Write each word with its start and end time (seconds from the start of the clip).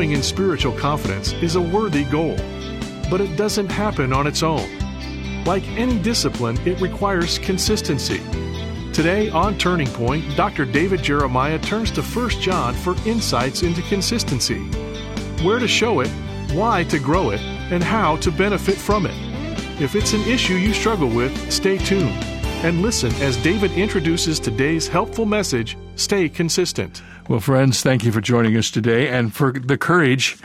Growing 0.00 0.16
in 0.16 0.22
spiritual 0.22 0.72
confidence 0.78 1.34
is 1.42 1.56
a 1.56 1.60
worthy 1.60 2.04
goal, 2.04 2.34
but 3.10 3.20
it 3.20 3.36
doesn't 3.36 3.70
happen 3.70 4.14
on 4.14 4.26
its 4.26 4.42
own. 4.42 4.66
Like 5.44 5.62
any 5.76 5.98
discipline, 5.98 6.56
it 6.66 6.80
requires 6.80 7.38
consistency. 7.38 8.22
Today 8.94 9.28
on 9.28 9.58
Turning 9.58 9.88
Point, 9.88 10.24
Dr. 10.38 10.64
David 10.64 11.02
Jeremiah 11.02 11.58
turns 11.58 11.90
to 11.90 12.02
1 12.02 12.30
John 12.40 12.72
for 12.72 12.96
insights 13.06 13.62
into 13.62 13.82
consistency. 13.82 14.60
Where 15.44 15.58
to 15.58 15.68
show 15.68 16.00
it, 16.00 16.08
why 16.54 16.84
to 16.84 16.98
grow 16.98 17.28
it, 17.28 17.40
and 17.70 17.84
how 17.84 18.16
to 18.24 18.32
benefit 18.32 18.78
from 18.78 19.04
it. 19.04 19.82
If 19.82 19.94
it's 19.94 20.14
an 20.14 20.22
issue 20.22 20.54
you 20.54 20.72
struggle 20.72 21.10
with, 21.10 21.52
stay 21.52 21.76
tuned 21.76 22.29
and 22.62 22.82
listen 22.82 23.10
as 23.22 23.36
David 23.38 23.72
introduces 23.72 24.38
today's 24.38 24.86
helpful 24.86 25.24
message 25.24 25.78
Stay 25.96 26.28
Consistent. 26.28 27.02
Well, 27.28 27.40
friends, 27.40 27.82
thank 27.82 28.04
you 28.04 28.12
for 28.12 28.20
joining 28.20 28.56
us 28.56 28.70
today 28.70 29.08
and 29.08 29.34
for 29.34 29.52
the 29.52 29.78
courage 29.78 30.36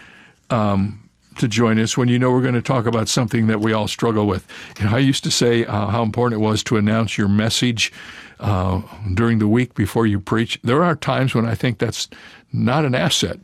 um, 0.49 1.09
to 1.37 1.47
join 1.47 1.77
us 1.77 1.97
when 1.97 2.07
you 2.07 2.17
know 2.17 2.31
we're 2.31 2.41
going 2.41 2.53
to 2.53 2.61
talk 2.61 2.85
about 2.85 3.09
something 3.09 3.47
that 3.47 3.59
we 3.59 3.73
all 3.73 3.87
struggle 3.87 4.27
with. 4.27 4.47
You 4.79 4.85
know, 4.85 4.95
I 4.95 4.99
used 4.99 5.23
to 5.25 5.31
say 5.31 5.65
uh, 5.65 5.87
how 5.87 6.03
important 6.03 6.41
it 6.41 6.43
was 6.45 6.63
to 6.65 6.77
announce 6.77 7.17
your 7.17 7.27
message 7.27 7.91
uh, 8.39 8.81
during 9.13 9.39
the 9.39 9.47
week 9.47 9.73
before 9.73 10.07
you 10.07 10.19
preach. 10.19 10.59
There 10.63 10.83
are 10.83 10.95
times 10.95 11.35
when 11.35 11.45
I 11.45 11.55
think 11.55 11.79
that's 11.79 12.07
not 12.53 12.85
an 12.85 12.95
asset. 12.95 13.39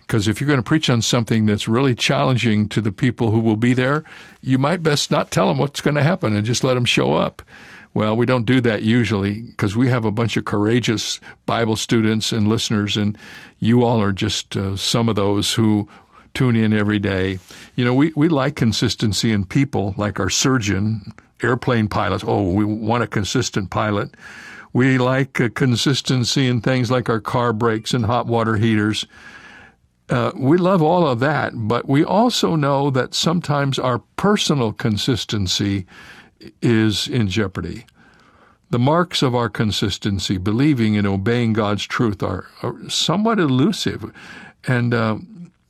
Because 0.00 0.26
if 0.26 0.40
you're 0.40 0.48
going 0.48 0.58
to 0.58 0.62
preach 0.62 0.88
on 0.88 1.02
something 1.02 1.44
that's 1.44 1.68
really 1.68 1.94
challenging 1.94 2.68
to 2.70 2.80
the 2.80 2.90
people 2.92 3.30
who 3.30 3.40
will 3.40 3.56
be 3.56 3.74
there, 3.74 4.04
you 4.40 4.56
might 4.56 4.82
best 4.82 5.10
not 5.10 5.30
tell 5.30 5.48
them 5.48 5.58
what's 5.58 5.82
going 5.82 5.96
to 5.96 6.02
happen 6.02 6.34
and 6.34 6.46
just 6.46 6.64
let 6.64 6.74
them 6.74 6.86
show 6.86 7.12
up. 7.12 7.42
Well, 7.94 8.16
we 8.16 8.26
don't 8.26 8.46
do 8.46 8.60
that 8.60 8.82
usually 8.82 9.42
because 9.42 9.76
we 9.76 9.88
have 9.88 10.04
a 10.04 10.10
bunch 10.10 10.36
of 10.36 10.44
courageous 10.44 11.20
Bible 11.46 11.76
students 11.76 12.32
and 12.32 12.48
listeners, 12.48 12.96
and 12.96 13.16
you 13.58 13.82
all 13.84 14.00
are 14.00 14.12
just 14.12 14.56
uh, 14.56 14.76
some 14.76 15.08
of 15.08 15.16
those 15.16 15.54
who 15.54 15.88
tune 16.34 16.56
in 16.56 16.72
every 16.72 16.98
day. 16.98 17.38
You 17.74 17.84
know, 17.84 17.94
we, 17.94 18.12
we 18.14 18.28
like 18.28 18.54
consistency 18.56 19.32
in 19.32 19.44
people, 19.44 19.94
like 19.96 20.20
our 20.20 20.30
surgeon, 20.30 21.12
airplane 21.42 21.88
pilots. 21.88 22.24
Oh, 22.26 22.50
we 22.50 22.64
want 22.64 23.02
a 23.02 23.08
consistent 23.08 23.70
pilot. 23.70 24.10
We 24.72 24.98
like 24.98 25.40
uh, 25.40 25.48
consistency 25.54 26.46
in 26.46 26.60
things 26.60 26.90
like 26.90 27.08
our 27.08 27.20
car 27.20 27.52
brakes 27.52 27.94
and 27.94 28.04
hot 28.04 28.26
water 28.26 28.56
heaters. 28.56 29.06
Uh, 30.10 30.32
we 30.36 30.56
love 30.56 30.80
all 30.80 31.06
of 31.06 31.20
that, 31.20 31.52
but 31.54 31.88
we 31.88 32.04
also 32.04 32.54
know 32.54 32.90
that 32.90 33.14
sometimes 33.14 33.78
our 33.78 33.98
personal 34.16 34.72
consistency 34.72 35.86
is 36.62 37.08
in 37.08 37.28
jeopardy. 37.28 37.84
The 38.70 38.78
marks 38.78 39.22
of 39.22 39.34
our 39.34 39.48
consistency, 39.48 40.36
believing 40.36 40.96
and 40.96 41.06
obeying 41.06 41.54
God's 41.54 41.86
truth, 41.86 42.22
are, 42.22 42.46
are 42.62 42.76
somewhat 42.90 43.38
elusive. 43.38 44.12
And 44.66 44.92
uh, 44.92 45.18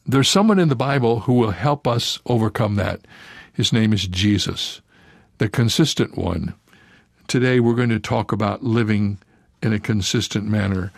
there's 0.05 0.29
someone 0.29 0.59
in 0.59 0.69
the 0.69 0.75
Bible 0.75 1.21
who 1.21 1.35
will 1.35 1.53
help 1.53 1.87
us 1.87 2.19
overcome 2.27 2.75
that. 2.77 3.01
His 3.53 3.73
name 3.73 3.93
is 3.93 4.07
Jesus, 4.07 4.81
the 5.39 5.49
consistent 5.49 6.17
one. 6.17 6.55
Today 7.29 7.61
we're 7.61 7.75
going 7.75 7.89
to 7.91 8.01
talk 8.01 8.33
about 8.33 8.65
living 8.65 9.19
in 9.63 9.73
a 9.73 9.79
consistent 9.79 10.47
manner. 10.47 10.93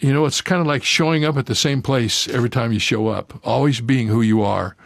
You 0.00 0.12
know, 0.12 0.24
it's 0.24 0.40
kind 0.40 0.60
of 0.60 0.66
like 0.66 0.82
showing 0.82 1.24
up 1.24 1.36
at 1.36 1.46
the 1.46 1.54
same 1.54 1.80
place 1.80 2.28
every 2.28 2.50
time 2.50 2.72
you 2.72 2.78
show 2.78 3.08
up, 3.08 3.38
always 3.44 3.80
being 3.80 4.08
who 4.08 4.22
you 4.22 4.42
are, 4.42 4.76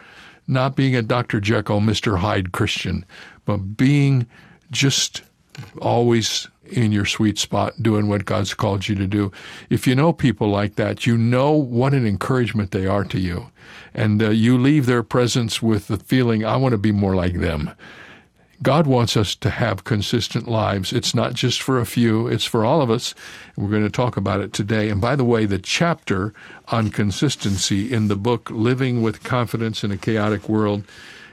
not 0.47 0.75
being 0.75 0.95
a 0.95 1.01
Dr. 1.01 1.39
Jekyll, 1.39 1.79
Mr. 1.79 2.19
Hyde 2.19 2.51
Christian, 2.51 3.05
but 3.45 3.77
being 3.77 4.27
just 4.71 5.21
always 5.81 6.47
in 6.65 6.91
your 6.91 7.05
sweet 7.05 7.37
spot, 7.37 7.73
doing 7.81 8.07
what 8.07 8.25
God's 8.25 8.53
called 8.53 8.87
you 8.87 8.95
to 8.95 9.07
do. 9.07 9.31
If 9.69 9.87
you 9.87 9.95
know 9.95 10.11
people 10.11 10.49
like 10.49 10.75
that, 10.75 11.05
you 11.05 11.17
know 11.17 11.51
what 11.51 11.93
an 11.93 12.05
encouragement 12.07 12.71
they 12.71 12.87
are 12.87 13.03
to 13.05 13.19
you. 13.19 13.51
And 13.93 14.21
uh, 14.21 14.29
you 14.29 14.57
leave 14.57 14.85
their 14.85 15.03
presence 15.03 15.61
with 15.61 15.87
the 15.87 15.97
feeling, 15.97 16.43
I 16.43 16.57
want 16.57 16.73
to 16.73 16.77
be 16.77 16.91
more 16.91 17.15
like 17.15 17.39
them. 17.39 17.71
God 18.63 18.87
wants 18.87 19.17
us 19.17 19.35
to 19.35 19.49
have 19.49 19.83
consistent 19.83 20.47
lives. 20.47 20.93
It's 20.93 21.13
not 21.13 21.33
just 21.33 21.61
for 21.61 21.79
a 21.79 21.85
few, 21.85 22.27
it's 22.27 22.45
for 22.45 22.65
all 22.65 22.81
of 22.81 22.89
us. 22.89 23.13
We're 23.57 23.69
going 23.69 23.83
to 23.83 23.89
talk 23.89 24.17
about 24.17 24.39
it 24.39 24.53
today. 24.53 24.89
And 24.89 25.01
by 25.01 25.15
the 25.15 25.25
way, 25.25 25.45
the 25.45 25.59
chapter 25.59 26.33
on 26.69 26.89
consistency 26.89 27.91
in 27.91 28.07
the 28.07 28.15
book, 28.15 28.49
Living 28.49 29.01
with 29.01 29.23
Confidence 29.23 29.83
in 29.83 29.91
a 29.91 29.97
Chaotic 29.97 30.47
World, 30.47 30.83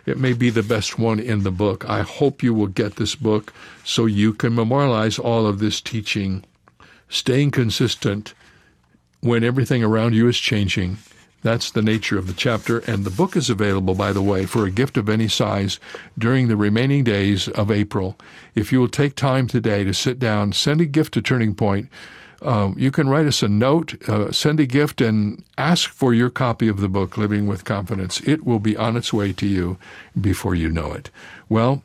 it 0.06 0.18
may 0.18 0.32
be 0.32 0.50
the 0.50 0.62
best 0.62 0.98
one 0.98 1.18
in 1.18 1.42
the 1.42 1.50
book. 1.50 1.88
I 1.88 2.02
hope 2.02 2.42
you 2.42 2.54
will 2.54 2.66
get 2.66 2.96
this 2.96 3.14
book 3.14 3.52
so 3.84 4.06
you 4.06 4.32
can 4.32 4.54
memorialize 4.54 5.18
all 5.18 5.46
of 5.46 5.58
this 5.58 5.80
teaching. 5.80 6.44
Staying 7.08 7.50
consistent 7.50 8.34
when 9.20 9.44
everything 9.44 9.84
around 9.84 10.14
you 10.14 10.28
is 10.28 10.38
changing 10.38 10.98
that's 11.42 11.72
the 11.72 11.82
nature 11.82 12.18
of 12.18 12.28
the 12.28 12.32
chapter, 12.32 12.78
and 12.78 13.04
the 13.04 13.10
book 13.10 13.36
is 13.36 13.50
available, 13.50 13.94
by 13.94 14.12
the 14.12 14.22
way, 14.22 14.46
for 14.46 14.64
a 14.64 14.70
gift 14.70 14.96
of 14.96 15.08
any 15.08 15.26
size 15.26 15.80
during 16.16 16.46
the 16.46 16.56
remaining 16.56 17.02
days 17.02 17.48
of 17.48 17.70
April. 17.70 18.16
If 18.54 18.70
you 18.70 18.78
will 18.78 18.88
take 18.88 19.16
time 19.16 19.48
today 19.48 19.82
to 19.82 19.92
sit 19.92 20.20
down, 20.20 20.52
send 20.52 20.80
a 20.80 20.84
gift 20.84 21.14
to 21.14 21.22
Turning 21.22 21.54
Point. 21.54 21.88
Uh, 22.42 22.72
you 22.76 22.90
can 22.90 23.08
write 23.08 23.26
us 23.26 23.42
a 23.42 23.48
note, 23.48 24.08
uh, 24.08 24.32
send 24.32 24.58
a 24.58 24.66
gift, 24.66 25.00
and 25.00 25.44
ask 25.56 25.88
for 25.88 26.12
your 26.12 26.28
copy 26.28 26.66
of 26.66 26.80
the 26.80 26.88
book, 26.88 27.16
Living 27.16 27.46
with 27.46 27.64
Confidence. 27.64 28.20
It 28.26 28.44
will 28.44 28.58
be 28.58 28.76
on 28.76 28.96
its 28.96 29.12
way 29.12 29.32
to 29.34 29.46
you 29.46 29.78
before 30.20 30.54
you 30.54 30.68
know 30.68 30.92
it. 30.92 31.10
Well, 31.48 31.82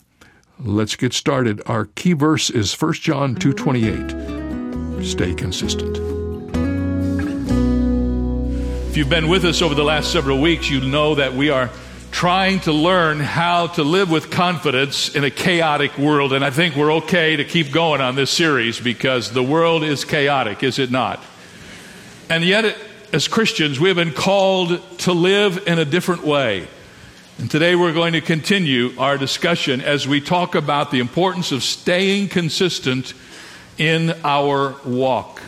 let's 0.59 0.95
get 0.95 1.13
started. 1.13 1.62
Our 1.68 1.85
key 1.85 2.13
verse 2.13 2.50
is 2.50 2.73
1 2.73 2.94
John 2.94 3.35
2.28. 3.35 5.06
Stay 5.06 5.35
consistent. 5.35 5.97
If 8.89 8.97
you've 8.97 9.09
been 9.09 9.28
with 9.28 9.45
us 9.45 9.62
over 9.62 9.75
the 9.75 9.84
last 9.84 10.12
several 10.12 10.41
weeks, 10.41 10.72
you 10.72 10.81
know 10.81 11.13
that 11.13 11.34
we 11.34 11.51
are 11.51 11.69
trying 12.12 12.59
to 12.62 12.72
learn 12.72 13.19
how 13.19 13.68
to 13.68 13.84
live 13.84 14.09
with 14.09 14.31
confidence 14.31 15.13
in 15.16 15.23
a 15.23 15.29
chaotic 15.29 15.97
world. 15.97 16.34
And 16.34 16.44
I 16.44 16.50
think 16.50 16.75
we're 16.75 16.94
okay 16.94 17.35
to 17.35 17.44
keep 17.44 17.72
going 17.72 18.01
on 18.01 18.16
this 18.16 18.31
series 18.31 18.79
because 18.79 19.31
the 19.31 19.44
world 19.44 19.84
is 19.84 20.06
chaotic, 20.06 20.63
is 20.63 20.79
it 20.79 20.91
not? 20.91 21.23
And 22.29 22.44
yet, 22.44 22.78
as 23.13 23.28
Christians, 23.28 23.79
we 23.79 23.90
have 23.90 23.97
been 23.97 24.13
called 24.13 24.81
to 25.00 25.13
live 25.13 25.68
in 25.68 25.79
a 25.79 25.85
different 25.85 26.23
way. 26.23 26.68
And 27.40 27.51
today 27.51 27.75
we're 27.75 27.94
going 27.94 28.13
to 28.13 28.22
continue 28.22 28.97
our 28.97 29.18
discussion 29.18 29.81
as 29.81 30.07
we 30.07 30.19
talk 30.19 30.56
about 30.56 30.89
the 30.89 31.00
importance 31.00 31.51
of 31.51 31.62
staying 31.62 32.29
consistent 32.29 33.13
in 33.78 34.16
our 34.24 34.75
walk. 34.84 35.41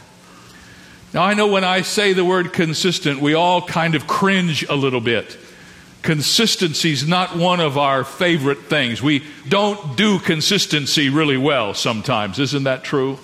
Now, 1.14 1.24
I 1.24 1.34
know 1.34 1.48
when 1.48 1.64
I 1.64 1.82
say 1.82 2.14
the 2.14 2.24
word 2.24 2.54
consistent, 2.54 3.20
we 3.20 3.34
all 3.34 3.64
kind 3.64 3.96
of 3.96 4.06
cringe 4.06 4.64
a 4.70 4.76
little 4.76 5.02
bit. 5.02 5.36
Consistency 6.02 6.92
is 6.92 7.08
not 7.08 7.36
one 7.36 7.60
of 7.60 7.78
our 7.78 8.04
favorite 8.04 8.64
things. 8.64 9.02
We 9.02 9.24
don't 9.48 9.98
do 9.98 10.20
consistency 10.20 11.10
really 11.10 11.38
well 11.38 11.74
sometimes. 11.74 12.40
Isn't 12.40 12.64
that 12.64 12.84
true? 12.84 13.20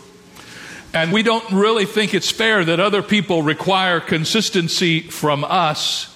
And 0.94 1.12
we 1.12 1.24
don't 1.24 1.50
really 1.52 1.86
think 1.86 2.14
it's 2.14 2.32
fair 2.32 2.64
that 2.66 2.80
other 2.80 3.02
people 3.02 3.44
require 3.44 4.00
consistency 4.00 5.02
from 5.02 5.44
us. 5.44 6.14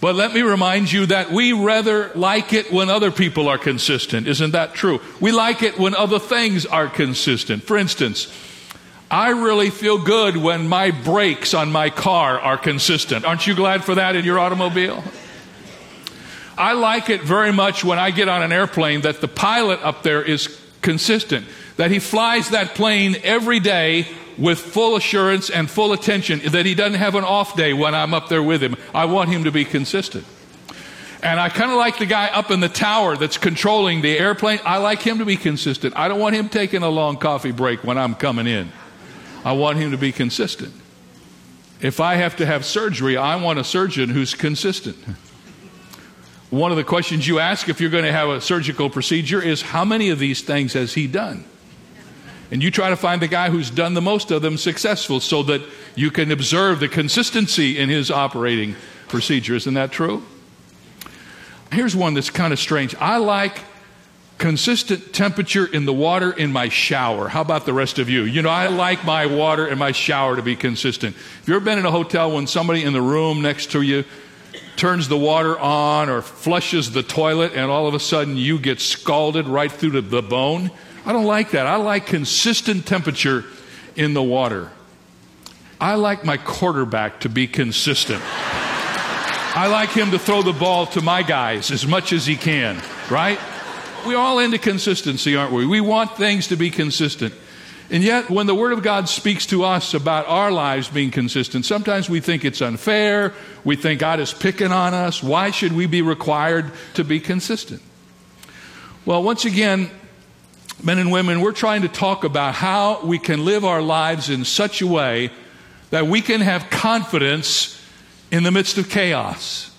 But 0.00 0.14
let 0.14 0.34
me 0.34 0.42
remind 0.42 0.90
you 0.90 1.06
that 1.06 1.30
we 1.30 1.52
rather 1.52 2.10
like 2.14 2.52
it 2.52 2.72
when 2.72 2.90
other 2.90 3.10
people 3.10 3.48
are 3.48 3.58
consistent. 3.58 4.26
Isn't 4.26 4.50
that 4.50 4.74
true? 4.74 5.00
We 5.20 5.32
like 5.32 5.62
it 5.62 5.78
when 5.78 5.94
other 5.94 6.18
things 6.18 6.66
are 6.66 6.88
consistent. 6.88 7.62
For 7.62 7.76
instance, 7.78 8.32
I 9.10 9.30
really 9.30 9.70
feel 9.70 9.98
good 9.98 10.36
when 10.36 10.66
my 10.66 10.90
brakes 10.90 11.54
on 11.54 11.70
my 11.70 11.88
car 11.88 12.40
are 12.40 12.58
consistent. 12.58 13.24
Aren't 13.24 13.46
you 13.46 13.54
glad 13.54 13.84
for 13.84 13.94
that 13.94 14.16
in 14.16 14.24
your 14.24 14.38
automobile? 14.38 15.04
I 16.56 16.72
like 16.72 17.10
it 17.10 17.22
very 17.22 17.52
much 17.52 17.84
when 17.84 17.98
I 17.98 18.10
get 18.10 18.28
on 18.28 18.42
an 18.42 18.52
airplane 18.52 19.02
that 19.02 19.20
the 19.20 19.28
pilot 19.28 19.80
up 19.82 20.02
there 20.02 20.22
is 20.22 20.60
consistent, 20.82 21.46
that 21.76 21.90
he 21.90 21.98
flies 21.98 22.50
that 22.50 22.74
plane 22.74 23.16
every 23.22 23.60
day 23.60 24.06
with 24.38 24.58
full 24.58 24.96
assurance 24.96 25.50
and 25.50 25.70
full 25.70 25.92
attention, 25.92 26.40
that 26.50 26.66
he 26.66 26.74
doesn't 26.74 26.98
have 26.98 27.14
an 27.14 27.24
off 27.24 27.56
day 27.56 27.72
when 27.72 27.94
I'm 27.94 28.14
up 28.14 28.28
there 28.28 28.42
with 28.42 28.62
him. 28.62 28.76
I 28.94 29.04
want 29.06 29.30
him 29.30 29.44
to 29.44 29.52
be 29.52 29.64
consistent. 29.64 30.24
And 31.22 31.38
I 31.38 31.50
kind 31.50 31.70
of 31.70 31.76
like 31.76 31.98
the 31.98 32.06
guy 32.06 32.26
up 32.26 32.50
in 32.50 32.58
the 32.60 32.68
tower 32.68 33.16
that's 33.16 33.38
controlling 33.38 34.00
the 34.02 34.18
airplane. 34.18 34.58
I 34.64 34.78
like 34.78 35.02
him 35.02 35.18
to 35.18 35.24
be 35.24 35.36
consistent. 35.36 35.96
I 35.96 36.08
don't 36.08 36.18
want 36.18 36.34
him 36.34 36.48
taking 36.48 36.82
a 36.82 36.88
long 36.88 37.16
coffee 37.16 37.52
break 37.52 37.84
when 37.84 37.96
I'm 37.96 38.16
coming 38.16 38.48
in. 38.48 38.72
I 39.44 39.52
want 39.52 39.78
him 39.78 39.92
to 39.92 39.96
be 39.96 40.10
consistent. 40.10 40.72
If 41.80 42.00
I 42.00 42.14
have 42.16 42.36
to 42.36 42.46
have 42.46 42.64
surgery, 42.64 43.16
I 43.16 43.36
want 43.36 43.58
a 43.58 43.64
surgeon 43.64 44.08
who's 44.08 44.34
consistent. 44.34 44.96
One 46.52 46.70
of 46.70 46.76
the 46.76 46.84
questions 46.84 47.26
you 47.26 47.38
ask 47.38 47.70
if 47.70 47.80
you're 47.80 47.88
going 47.88 48.04
to 48.04 48.12
have 48.12 48.28
a 48.28 48.38
surgical 48.38 48.90
procedure 48.90 49.40
is 49.40 49.62
how 49.62 49.86
many 49.86 50.10
of 50.10 50.18
these 50.18 50.42
things 50.42 50.74
has 50.74 50.92
he 50.92 51.06
done? 51.06 51.46
And 52.50 52.62
you 52.62 52.70
try 52.70 52.90
to 52.90 52.96
find 52.96 53.22
the 53.22 53.26
guy 53.26 53.48
who's 53.48 53.70
done 53.70 53.94
the 53.94 54.02
most 54.02 54.30
of 54.30 54.42
them 54.42 54.58
successful 54.58 55.20
so 55.20 55.42
that 55.44 55.62
you 55.94 56.10
can 56.10 56.30
observe 56.30 56.78
the 56.78 56.88
consistency 56.88 57.78
in 57.78 57.88
his 57.88 58.10
operating 58.10 58.76
procedure. 59.08 59.54
Isn't 59.54 59.72
that 59.72 59.92
true? 59.92 60.22
Here's 61.72 61.96
one 61.96 62.12
that's 62.12 62.28
kind 62.28 62.52
of 62.52 62.58
strange. 62.58 62.94
I 62.96 63.16
like 63.16 63.58
consistent 64.36 65.14
temperature 65.14 65.64
in 65.64 65.86
the 65.86 65.94
water 65.94 66.32
in 66.32 66.52
my 66.52 66.68
shower. 66.68 67.28
How 67.28 67.40
about 67.40 67.64
the 67.64 67.72
rest 67.72 67.98
of 67.98 68.10
you? 68.10 68.24
You 68.24 68.42
know, 68.42 68.50
I 68.50 68.66
like 68.66 69.06
my 69.06 69.24
water 69.24 69.66
in 69.66 69.78
my 69.78 69.92
shower 69.92 70.36
to 70.36 70.42
be 70.42 70.54
consistent. 70.54 71.16
Have 71.16 71.48
you've 71.48 71.56
ever 71.56 71.64
been 71.64 71.78
in 71.78 71.86
a 71.86 71.90
hotel 71.90 72.30
when 72.30 72.46
somebody 72.46 72.84
in 72.84 72.92
the 72.92 73.00
room 73.00 73.40
next 73.40 73.70
to 73.70 73.80
you 73.80 74.04
turns 74.76 75.08
the 75.08 75.18
water 75.18 75.58
on 75.58 76.08
or 76.08 76.22
flushes 76.22 76.90
the 76.92 77.02
toilet 77.02 77.52
and 77.54 77.70
all 77.70 77.86
of 77.86 77.94
a 77.94 78.00
sudden 78.00 78.36
you 78.36 78.58
get 78.58 78.80
scalded 78.80 79.46
right 79.46 79.70
through 79.70 79.90
the, 79.90 80.00
the 80.00 80.22
bone? 80.22 80.70
I 81.04 81.12
don't 81.12 81.24
like 81.24 81.50
that. 81.50 81.66
I 81.66 81.76
like 81.76 82.06
consistent 82.06 82.86
temperature 82.86 83.44
in 83.96 84.14
the 84.14 84.22
water. 84.22 84.70
I 85.80 85.96
like 85.96 86.24
my 86.24 86.36
quarterback 86.36 87.20
to 87.20 87.28
be 87.28 87.46
consistent. 87.48 88.22
I 89.54 89.66
like 89.66 89.90
him 89.90 90.12
to 90.12 90.18
throw 90.18 90.42
the 90.42 90.52
ball 90.52 90.86
to 90.86 91.02
my 91.02 91.22
guys 91.22 91.70
as 91.70 91.86
much 91.86 92.12
as 92.12 92.24
he 92.24 92.36
can, 92.36 92.80
right? 93.10 93.38
We're 94.06 94.16
all 94.16 94.38
into 94.38 94.58
consistency, 94.58 95.36
aren't 95.36 95.52
we? 95.52 95.66
We 95.66 95.80
want 95.80 96.16
things 96.16 96.48
to 96.48 96.56
be 96.56 96.70
consistent. 96.70 97.34
And 97.92 98.02
yet, 98.02 98.30
when 98.30 98.46
the 98.46 98.54
Word 98.54 98.72
of 98.72 98.82
God 98.82 99.06
speaks 99.06 99.44
to 99.46 99.64
us 99.64 99.92
about 99.92 100.26
our 100.26 100.50
lives 100.50 100.88
being 100.88 101.10
consistent, 101.10 101.66
sometimes 101.66 102.08
we 102.08 102.20
think 102.20 102.42
it's 102.42 102.62
unfair. 102.62 103.34
We 103.64 103.76
think 103.76 104.00
God 104.00 104.18
is 104.18 104.32
picking 104.32 104.72
on 104.72 104.94
us. 104.94 105.22
Why 105.22 105.50
should 105.50 105.74
we 105.74 105.84
be 105.84 106.00
required 106.00 106.72
to 106.94 107.04
be 107.04 107.20
consistent? 107.20 107.82
Well, 109.04 109.22
once 109.22 109.44
again, 109.44 109.90
men 110.82 110.98
and 110.98 111.12
women, 111.12 111.42
we're 111.42 111.52
trying 111.52 111.82
to 111.82 111.88
talk 111.88 112.24
about 112.24 112.54
how 112.54 113.04
we 113.04 113.18
can 113.18 113.44
live 113.44 113.62
our 113.62 113.82
lives 113.82 114.30
in 114.30 114.46
such 114.46 114.80
a 114.80 114.86
way 114.86 115.30
that 115.90 116.06
we 116.06 116.22
can 116.22 116.40
have 116.40 116.70
confidence 116.70 117.78
in 118.30 118.42
the 118.42 118.50
midst 118.50 118.78
of 118.78 118.88
chaos. 118.88 119.71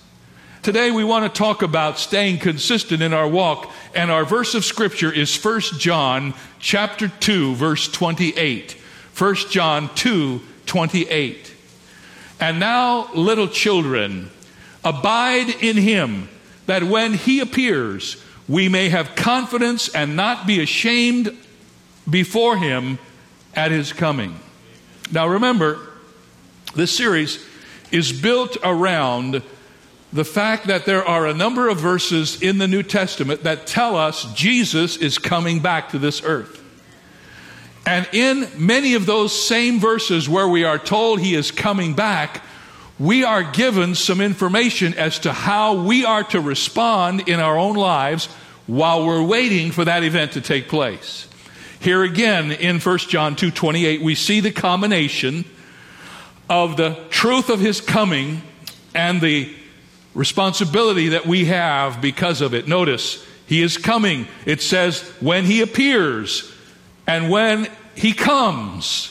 Today 0.64 0.90
we 0.90 1.04
want 1.04 1.30
to 1.30 1.38
talk 1.38 1.60
about 1.60 1.98
staying 1.98 2.38
consistent 2.38 3.02
in 3.02 3.12
our 3.12 3.28
walk 3.28 3.70
and 3.94 4.10
our 4.10 4.24
verse 4.24 4.54
of 4.54 4.64
scripture 4.64 5.12
is 5.12 5.36
1 5.44 5.60
John 5.78 6.32
chapter 6.58 7.08
2 7.08 7.54
verse 7.54 7.86
28. 7.86 8.72
1 9.14 9.34
John 9.50 9.94
2 9.94 10.40
28. 10.64 11.54
And 12.40 12.58
now 12.58 13.12
little 13.12 13.46
children 13.46 14.30
abide 14.82 15.50
in 15.62 15.76
him 15.76 16.30
that 16.64 16.82
when 16.82 17.12
he 17.12 17.40
appears 17.40 18.16
we 18.48 18.70
may 18.70 18.88
have 18.88 19.14
confidence 19.14 19.94
and 19.94 20.16
not 20.16 20.46
be 20.46 20.62
ashamed 20.62 21.36
before 22.08 22.56
him 22.56 22.98
at 23.54 23.70
his 23.70 23.92
coming. 23.92 24.40
Now 25.12 25.26
remember, 25.28 25.78
this 26.74 26.96
series 26.96 27.46
is 27.90 28.18
built 28.18 28.56
around 28.64 29.42
the 30.14 30.24
fact 30.24 30.68
that 30.68 30.86
there 30.86 31.04
are 31.04 31.26
a 31.26 31.34
number 31.34 31.68
of 31.68 31.78
verses 31.78 32.40
in 32.40 32.58
the 32.58 32.68
New 32.68 32.84
Testament 32.84 33.42
that 33.42 33.66
tell 33.66 33.96
us 33.96 34.32
Jesus 34.32 34.96
is 34.96 35.18
coming 35.18 35.58
back 35.58 35.90
to 35.90 35.98
this 35.98 36.22
earth. 36.22 36.62
And 37.84 38.08
in 38.12 38.48
many 38.56 38.94
of 38.94 39.06
those 39.06 39.36
same 39.36 39.80
verses 39.80 40.28
where 40.28 40.46
we 40.46 40.62
are 40.62 40.78
told 40.78 41.18
he 41.18 41.34
is 41.34 41.50
coming 41.50 41.94
back, 41.94 42.42
we 42.96 43.24
are 43.24 43.42
given 43.42 43.96
some 43.96 44.20
information 44.20 44.94
as 44.94 45.18
to 45.18 45.32
how 45.32 45.82
we 45.82 46.04
are 46.04 46.22
to 46.22 46.40
respond 46.40 47.28
in 47.28 47.40
our 47.40 47.58
own 47.58 47.74
lives 47.74 48.26
while 48.68 49.04
we're 49.04 49.22
waiting 49.22 49.72
for 49.72 49.84
that 49.84 50.04
event 50.04 50.32
to 50.32 50.40
take 50.40 50.68
place. 50.68 51.26
Here 51.80 52.04
again 52.04 52.52
in 52.52 52.78
1 52.78 52.98
John 53.08 53.34
2:28 53.34 54.00
we 54.00 54.14
see 54.14 54.38
the 54.38 54.52
combination 54.52 55.44
of 56.48 56.76
the 56.76 56.96
truth 57.10 57.50
of 57.50 57.58
his 57.58 57.80
coming 57.80 58.42
and 58.94 59.20
the 59.20 59.52
responsibility 60.14 61.08
that 61.08 61.26
we 61.26 61.46
have 61.46 62.00
because 62.00 62.40
of 62.40 62.54
it. 62.54 62.68
Notice, 62.68 63.24
he 63.46 63.62
is 63.62 63.76
coming. 63.76 64.26
It 64.46 64.62
says 64.62 65.02
when 65.20 65.44
he 65.44 65.60
appears 65.60 66.50
and 67.06 67.30
when 67.30 67.68
he 67.94 68.12
comes. 68.12 69.10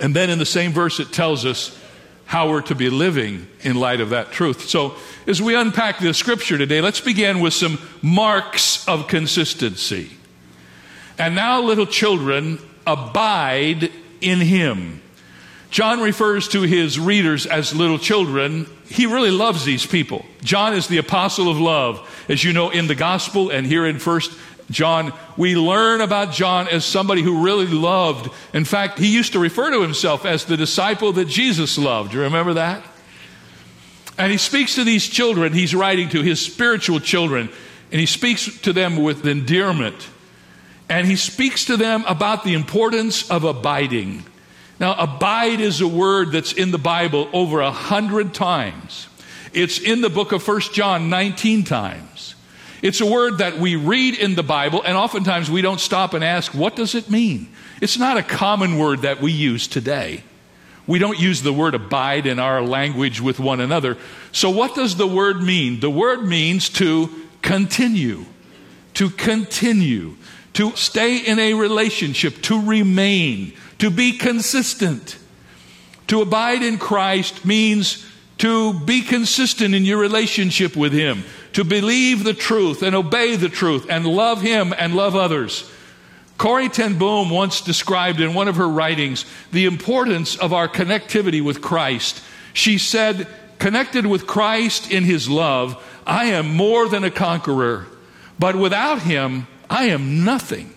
And 0.00 0.14
then 0.14 0.30
in 0.30 0.38
the 0.38 0.46
same 0.46 0.72
verse 0.72 1.00
it 1.00 1.12
tells 1.12 1.44
us 1.44 1.78
how 2.26 2.50
we're 2.50 2.62
to 2.62 2.74
be 2.74 2.90
living 2.90 3.46
in 3.62 3.76
light 3.76 4.00
of 4.00 4.10
that 4.10 4.32
truth. 4.32 4.68
So, 4.68 4.96
as 5.26 5.40
we 5.40 5.54
unpack 5.54 6.00
the 6.00 6.12
scripture 6.12 6.58
today, 6.58 6.80
let's 6.80 7.00
begin 7.00 7.40
with 7.40 7.54
some 7.54 7.78
marks 8.02 8.86
of 8.88 9.08
consistency. 9.08 10.10
And 11.18 11.34
now, 11.34 11.60
little 11.60 11.86
children, 11.86 12.58
abide 12.86 13.90
in 14.20 14.40
him. 14.40 15.00
John 15.70 16.00
refers 16.00 16.48
to 16.48 16.62
his 16.62 16.98
readers 16.98 17.46
as 17.46 17.74
little 17.74 17.98
children. 17.98 18.66
He 18.94 19.06
really 19.06 19.32
loves 19.32 19.64
these 19.64 19.84
people. 19.84 20.24
John 20.44 20.72
is 20.72 20.86
the 20.86 20.98
apostle 20.98 21.48
of 21.48 21.58
love. 21.58 22.24
As 22.28 22.44
you 22.44 22.52
know, 22.52 22.70
in 22.70 22.86
the 22.86 22.94
gospel 22.94 23.50
and 23.50 23.66
here 23.66 23.84
in 23.84 23.98
first 23.98 24.30
John, 24.70 25.12
we 25.36 25.56
learn 25.56 26.00
about 26.00 26.32
John 26.32 26.68
as 26.68 26.84
somebody 26.84 27.20
who 27.20 27.44
really 27.44 27.66
loved. 27.66 28.32
In 28.54 28.64
fact, 28.64 29.00
he 29.00 29.12
used 29.12 29.32
to 29.32 29.40
refer 29.40 29.72
to 29.72 29.82
himself 29.82 30.24
as 30.24 30.44
the 30.44 30.56
disciple 30.56 31.12
that 31.14 31.24
Jesus 31.24 31.76
loved. 31.76 32.12
Do 32.12 32.18
you 32.18 32.22
remember 32.22 32.54
that? 32.54 32.84
And 34.16 34.30
he 34.30 34.38
speaks 34.38 34.76
to 34.76 34.84
these 34.84 35.04
children, 35.04 35.52
he's 35.52 35.74
writing 35.74 36.08
to 36.10 36.22
his 36.22 36.40
spiritual 36.40 37.00
children, 37.00 37.50
and 37.90 37.98
he 37.98 38.06
speaks 38.06 38.60
to 38.60 38.72
them 38.72 39.02
with 39.02 39.26
endearment. 39.26 40.08
And 40.88 41.08
he 41.08 41.16
speaks 41.16 41.64
to 41.64 41.76
them 41.76 42.04
about 42.06 42.44
the 42.44 42.54
importance 42.54 43.28
of 43.28 43.42
abiding. 43.42 44.24
Now, 44.80 44.94
abide 44.94 45.60
is 45.60 45.80
a 45.80 45.88
word 45.88 46.32
that's 46.32 46.52
in 46.52 46.70
the 46.70 46.78
Bible 46.78 47.28
over 47.32 47.60
a 47.60 47.70
hundred 47.70 48.34
times. 48.34 49.08
It's 49.52 49.78
in 49.78 50.00
the 50.00 50.10
book 50.10 50.32
of 50.32 50.42
First 50.42 50.74
John 50.74 51.10
19 51.10 51.64
times. 51.64 52.34
It's 52.82 53.00
a 53.00 53.06
word 53.06 53.38
that 53.38 53.58
we 53.58 53.76
read 53.76 54.18
in 54.18 54.34
the 54.34 54.42
Bible, 54.42 54.82
and 54.82 54.96
oftentimes 54.96 55.50
we 55.50 55.62
don't 55.62 55.80
stop 55.80 56.12
and 56.12 56.22
ask, 56.22 56.52
what 56.52 56.76
does 56.76 56.94
it 56.94 57.08
mean? 57.08 57.48
It's 57.80 57.98
not 57.98 58.16
a 58.16 58.22
common 58.22 58.78
word 58.78 59.02
that 59.02 59.20
we 59.20 59.32
use 59.32 59.68
today. 59.68 60.22
We 60.86 60.98
don't 60.98 61.18
use 61.18 61.42
the 61.42 61.52
word 61.52 61.74
abide 61.74 62.26
in 62.26 62.38
our 62.38 62.60
language 62.60 63.20
with 63.20 63.40
one 63.40 63.60
another. 63.60 63.96
So, 64.32 64.50
what 64.50 64.74
does 64.74 64.96
the 64.96 65.06
word 65.06 65.42
mean? 65.42 65.80
The 65.80 65.88
word 65.88 66.26
means 66.26 66.68
to 66.70 67.08
continue, 67.40 68.26
to 68.94 69.08
continue, 69.08 70.16
to 70.54 70.76
stay 70.76 71.18
in 71.18 71.38
a 71.38 71.54
relationship, 71.54 72.42
to 72.42 72.60
remain, 72.60 73.54
to 73.84 73.90
be 73.90 74.12
consistent. 74.12 75.18
To 76.06 76.22
abide 76.22 76.62
in 76.62 76.78
Christ 76.78 77.44
means 77.44 78.02
to 78.38 78.72
be 78.72 79.02
consistent 79.02 79.74
in 79.74 79.84
your 79.84 79.98
relationship 79.98 80.74
with 80.74 80.94
Him, 80.94 81.22
to 81.52 81.64
believe 81.64 82.24
the 82.24 82.32
truth 82.32 82.82
and 82.82 82.96
obey 82.96 83.36
the 83.36 83.50
truth 83.50 83.86
and 83.90 84.06
love 84.06 84.40
Him 84.40 84.72
and 84.78 84.96
love 84.96 85.14
others. 85.14 85.70
Corrie 86.38 86.70
ten 86.70 86.96
Boom 86.96 87.28
once 87.28 87.60
described 87.60 88.20
in 88.20 88.32
one 88.32 88.48
of 88.48 88.56
her 88.56 88.66
writings 88.66 89.26
the 89.52 89.66
importance 89.66 90.34
of 90.34 90.54
our 90.54 90.66
connectivity 90.66 91.44
with 91.44 91.60
Christ. 91.60 92.22
She 92.54 92.78
said, 92.78 93.28
Connected 93.58 94.06
with 94.06 94.26
Christ 94.26 94.90
in 94.90 95.04
His 95.04 95.28
love, 95.28 95.76
I 96.06 96.28
am 96.28 96.56
more 96.56 96.88
than 96.88 97.04
a 97.04 97.10
conqueror, 97.10 97.86
but 98.38 98.56
without 98.56 99.02
Him, 99.02 99.46
I 99.68 99.88
am 99.88 100.24
nothing. 100.24 100.73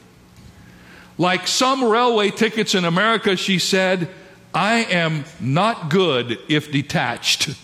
Like 1.17 1.47
some 1.47 1.83
railway 1.83 2.29
tickets 2.29 2.75
in 2.75 2.85
America, 2.85 3.35
she 3.35 3.59
said, 3.59 4.09
I 4.53 4.83
am 4.85 5.25
not 5.39 5.89
good 5.89 6.39
if 6.47 6.71
detached. 6.71 7.55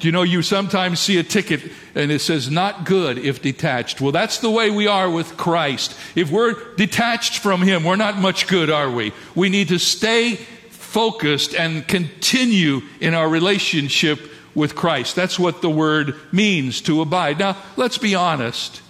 You 0.00 0.12
know, 0.12 0.22
you 0.22 0.42
sometimes 0.42 1.00
see 1.00 1.18
a 1.18 1.22
ticket 1.22 1.60
and 1.94 2.12
it 2.12 2.20
says 2.20 2.50
not 2.50 2.84
good 2.84 3.18
if 3.18 3.42
detached. 3.42 4.00
Well, 4.00 4.12
that's 4.12 4.38
the 4.38 4.50
way 4.50 4.70
we 4.70 4.86
are 4.86 5.10
with 5.10 5.36
Christ. 5.36 5.96
If 6.14 6.30
we're 6.30 6.74
detached 6.76 7.38
from 7.38 7.62
Him, 7.62 7.84
we're 7.84 7.96
not 7.96 8.16
much 8.16 8.46
good, 8.46 8.70
are 8.70 8.90
we? 8.90 9.12
We 9.34 9.48
need 9.48 9.68
to 9.68 9.78
stay 9.78 10.36
focused 10.70 11.54
and 11.54 11.86
continue 11.86 12.82
in 13.00 13.14
our 13.14 13.28
relationship 13.28 14.20
with 14.54 14.74
Christ. 14.74 15.16
That's 15.16 15.38
what 15.38 15.62
the 15.62 15.70
word 15.70 16.14
means 16.32 16.80
to 16.82 17.00
abide. 17.00 17.38
Now, 17.38 17.56
let's 17.76 17.98
be 17.98 18.14
honest. 18.14 18.82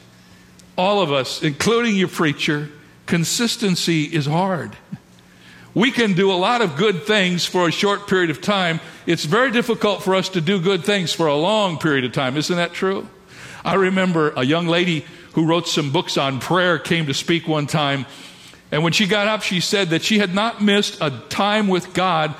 All 0.77 1.01
of 1.01 1.11
us, 1.11 1.43
including 1.43 1.97
your 1.97 2.09
preacher, 2.09 2.71
consistency 3.09 4.05
is 4.05 4.27
hard. 4.27 4.77
We 5.75 5.91
can 5.91 6.15
do 6.15 6.31
a 6.31 6.35
lot 6.35 6.63
of 6.63 6.77
good 6.77 7.03
things 7.03 7.45
for 7.45 7.67
a 7.69 7.73
short 7.73 8.07
period 8.07 8.31
of 8.31 8.41
time. 8.41 8.81
It's 9.07 9.25
very 9.25 9.51
difficult 9.51 10.03
for 10.03 10.15
us 10.15 10.29
to 10.31 10.41
do 10.41 10.61
good 10.61 10.85
things 10.85 11.13
for 11.13 11.27
a 11.27 11.35
long 11.35 11.79
period 11.79 12.05
of 12.05 12.13
time. 12.13 12.37
Isn't 12.37 12.57
that 12.57 12.73
true? 12.73 13.09
I 13.65 13.75
remember 13.75 14.33
a 14.37 14.45
young 14.45 14.67
lady 14.67 15.05
who 15.33 15.47
wrote 15.47 15.69
some 15.69 15.93
books 15.93 16.17
on 16.17 16.41
prayer 16.41 16.79
came 16.79 17.07
to 17.07 17.15
speak 17.15 17.47
one 17.47 17.67
time, 17.67 18.07
And 18.71 18.83
when 18.83 18.93
she 18.93 19.07
got 19.07 19.29
up, 19.29 19.43
she 19.43 19.61
said 19.61 19.91
that 19.91 20.03
she 20.03 20.19
had 20.19 20.35
not 20.35 20.63
missed 20.63 20.99
a 21.01 21.11
time 21.29 21.69
with 21.69 21.95
God 21.95 22.35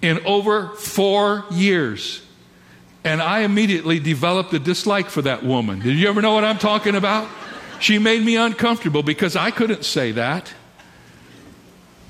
in 0.00 0.24
over 0.24 0.70
four 0.70 1.44
years. 1.52 2.22
And 3.04 3.22
I 3.22 3.40
immediately 3.40 3.98
developed 3.98 4.52
a 4.54 4.58
dislike 4.58 5.08
for 5.08 5.22
that 5.22 5.42
woman. 5.42 5.80
Did 5.80 5.96
you 5.96 6.08
ever 6.08 6.22
know 6.22 6.34
what 6.34 6.44
I'm 6.44 6.58
talking 6.58 6.94
about? 6.94 7.28
She 7.82 7.98
made 7.98 8.22
me 8.22 8.36
uncomfortable 8.36 9.02
because 9.02 9.34
I 9.34 9.50
couldn't 9.50 9.84
say 9.84 10.12
that. 10.12 10.54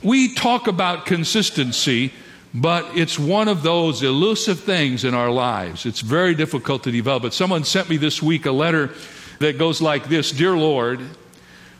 We 0.02 0.35
talk 0.35 0.67
about 0.67 1.07
consistency, 1.07 2.12
but 2.52 2.85
it's 2.95 3.19
one 3.19 3.49
of 3.49 3.62
those 3.62 4.02
elusive 4.02 4.61
things 4.61 5.02
in 5.02 5.14
our 5.14 5.31
lives. 5.31 5.87
It's 5.87 6.00
very 6.00 6.35
difficult 6.35 6.85
to 6.85 6.91
develop. 6.91 7.23
But 7.23 7.33
someone 7.33 7.64
sent 7.64 7.88
me 7.88 7.97
this 7.97 8.23
week 8.23 8.45
a 8.45 8.52
letter 8.52 8.91
that 9.38 9.57
goes 9.57 9.81
like 9.81 10.11
this 10.11 10.31
Dear 10.31 10.59
Lord, 10.59 11.00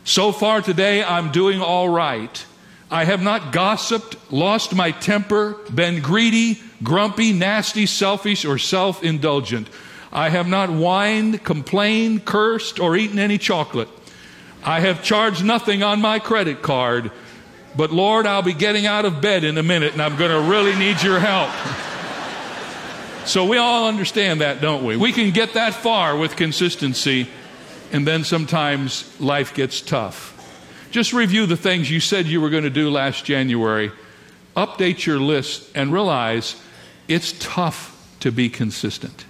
so 0.03 0.31
far 0.31 0.63
today 0.63 1.03
I'm 1.03 1.31
doing 1.31 1.61
all 1.61 1.87
right. 1.87 2.45
I 2.89 3.03
have 3.03 3.21
not 3.21 3.51
gossiped, 3.51 4.15
lost 4.31 4.73
my 4.73 4.89
temper, 4.89 5.55
been 5.71 6.01
greedy, 6.01 6.59
grumpy, 6.81 7.31
nasty, 7.31 7.85
selfish, 7.85 8.43
or 8.43 8.57
self 8.57 9.03
indulgent. 9.03 9.67
I 10.13 10.29
have 10.29 10.47
not 10.47 10.69
whined, 10.69 11.43
complained, 11.43 12.23
cursed, 12.23 12.79
or 12.79 12.95
eaten 12.95 13.17
any 13.17 13.39
chocolate. 13.39 13.89
I 14.63 14.79
have 14.79 15.03
charged 15.03 15.43
nothing 15.43 15.81
on 15.81 16.01
my 16.01 16.19
credit 16.19 16.61
card. 16.61 17.11
But 17.75 17.91
Lord, 17.91 18.27
I'll 18.27 18.43
be 18.43 18.53
getting 18.53 18.85
out 18.85 19.05
of 19.05 19.21
bed 19.21 19.43
in 19.43 19.57
a 19.57 19.63
minute 19.63 19.93
and 19.93 20.01
I'm 20.01 20.15
going 20.15 20.29
to 20.29 20.49
really 20.49 20.75
need 20.75 21.01
your 21.01 21.19
help. 21.19 21.49
so 23.25 23.45
we 23.45 23.57
all 23.57 23.87
understand 23.87 24.41
that, 24.41 24.61
don't 24.61 24.85
we? 24.85 24.95
We 24.95 25.11
can 25.11 25.31
get 25.31 25.53
that 25.53 25.73
far 25.73 26.15
with 26.15 26.35
consistency, 26.35 27.27
and 27.91 28.05
then 28.07 28.23
sometimes 28.23 29.19
life 29.19 29.55
gets 29.55 29.81
tough. 29.81 30.29
Just 30.91 31.11
review 31.11 31.47
the 31.47 31.57
things 31.57 31.89
you 31.89 31.99
said 31.99 32.27
you 32.27 32.39
were 32.39 32.51
going 32.51 32.63
to 32.63 32.69
do 32.69 32.91
last 32.91 33.25
January. 33.25 33.91
Update 34.55 35.07
your 35.07 35.19
list 35.19 35.67
and 35.73 35.91
realize 35.91 36.55
it's 37.07 37.33
tough 37.39 37.89
to 38.19 38.31
be 38.31 38.47
consistent. 38.47 39.25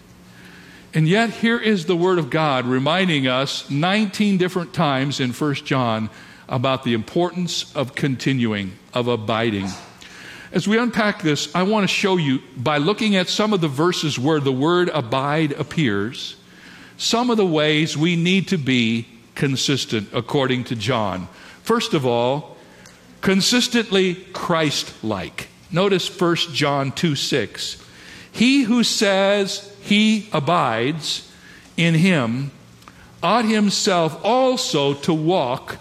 And 0.95 1.07
yet, 1.07 1.31
here 1.31 1.57
is 1.57 1.85
the 1.85 1.95
Word 1.95 2.19
of 2.19 2.29
God 2.29 2.65
reminding 2.65 3.27
us 3.27 3.67
19 3.69 4.37
different 4.37 4.73
times 4.73 5.19
in 5.19 5.31
1 5.31 5.55
John 5.55 6.11
about 6.47 6.83
the 6.83 6.93
importance 6.93 7.75
of 7.75 7.95
continuing, 7.95 8.73
of 8.93 9.07
abiding. 9.07 9.69
As 10.51 10.67
we 10.67 10.77
unpack 10.77 11.23
this, 11.23 11.53
I 11.55 11.63
want 11.63 11.83
to 11.85 11.87
show 11.87 12.17
you 12.17 12.43
by 12.55 12.77
looking 12.77 13.15
at 13.15 13.27
some 13.27 13.53
of 13.53 13.61
the 13.61 13.67
verses 13.67 14.19
where 14.19 14.39
the 14.39 14.51
word 14.51 14.89
abide 14.89 15.53
appears, 15.53 16.35
some 16.97 17.31
of 17.31 17.37
the 17.37 17.45
ways 17.45 17.97
we 17.97 18.15
need 18.15 18.49
to 18.49 18.59
be 18.59 19.07
consistent 19.33 20.09
according 20.13 20.65
to 20.65 20.75
John. 20.75 21.27
First 21.63 21.95
of 21.95 22.05
all, 22.05 22.55
consistently 23.21 24.13
Christ 24.13 25.03
like. 25.03 25.47
Notice 25.71 26.07
1 26.19 26.35
John 26.53 26.91
2 26.91 27.15
6. 27.15 27.82
He 28.33 28.63
who 28.63 28.83
says 28.83 29.73
he 29.81 30.27
abides 30.33 31.31
in 31.77 31.93
him 31.93 32.51
ought 33.21 33.45
himself 33.45 34.19
also 34.25 34.93
to 34.95 35.13
walk 35.13 35.77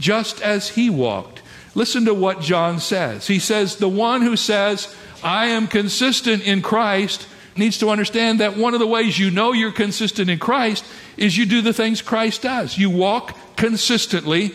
just 0.00 0.40
as 0.40 0.70
he 0.70 0.88
walked. 0.88 1.42
Listen 1.74 2.06
to 2.06 2.14
what 2.14 2.40
John 2.40 2.78
says. 2.78 3.26
He 3.26 3.38
says, 3.38 3.76
The 3.76 3.88
one 3.88 4.22
who 4.22 4.36
says, 4.36 4.94
I 5.22 5.46
am 5.46 5.66
consistent 5.66 6.46
in 6.46 6.62
Christ, 6.62 7.26
needs 7.56 7.78
to 7.78 7.90
understand 7.90 8.40
that 8.40 8.56
one 8.56 8.74
of 8.74 8.80
the 8.80 8.86
ways 8.86 9.18
you 9.18 9.30
know 9.30 9.52
you're 9.52 9.72
consistent 9.72 10.30
in 10.30 10.38
Christ 10.38 10.84
is 11.16 11.36
you 11.36 11.46
do 11.46 11.60
the 11.60 11.72
things 11.72 12.02
Christ 12.02 12.42
does. 12.42 12.78
You 12.78 12.90
walk 12.90 13.36
consistently 13.56 14.52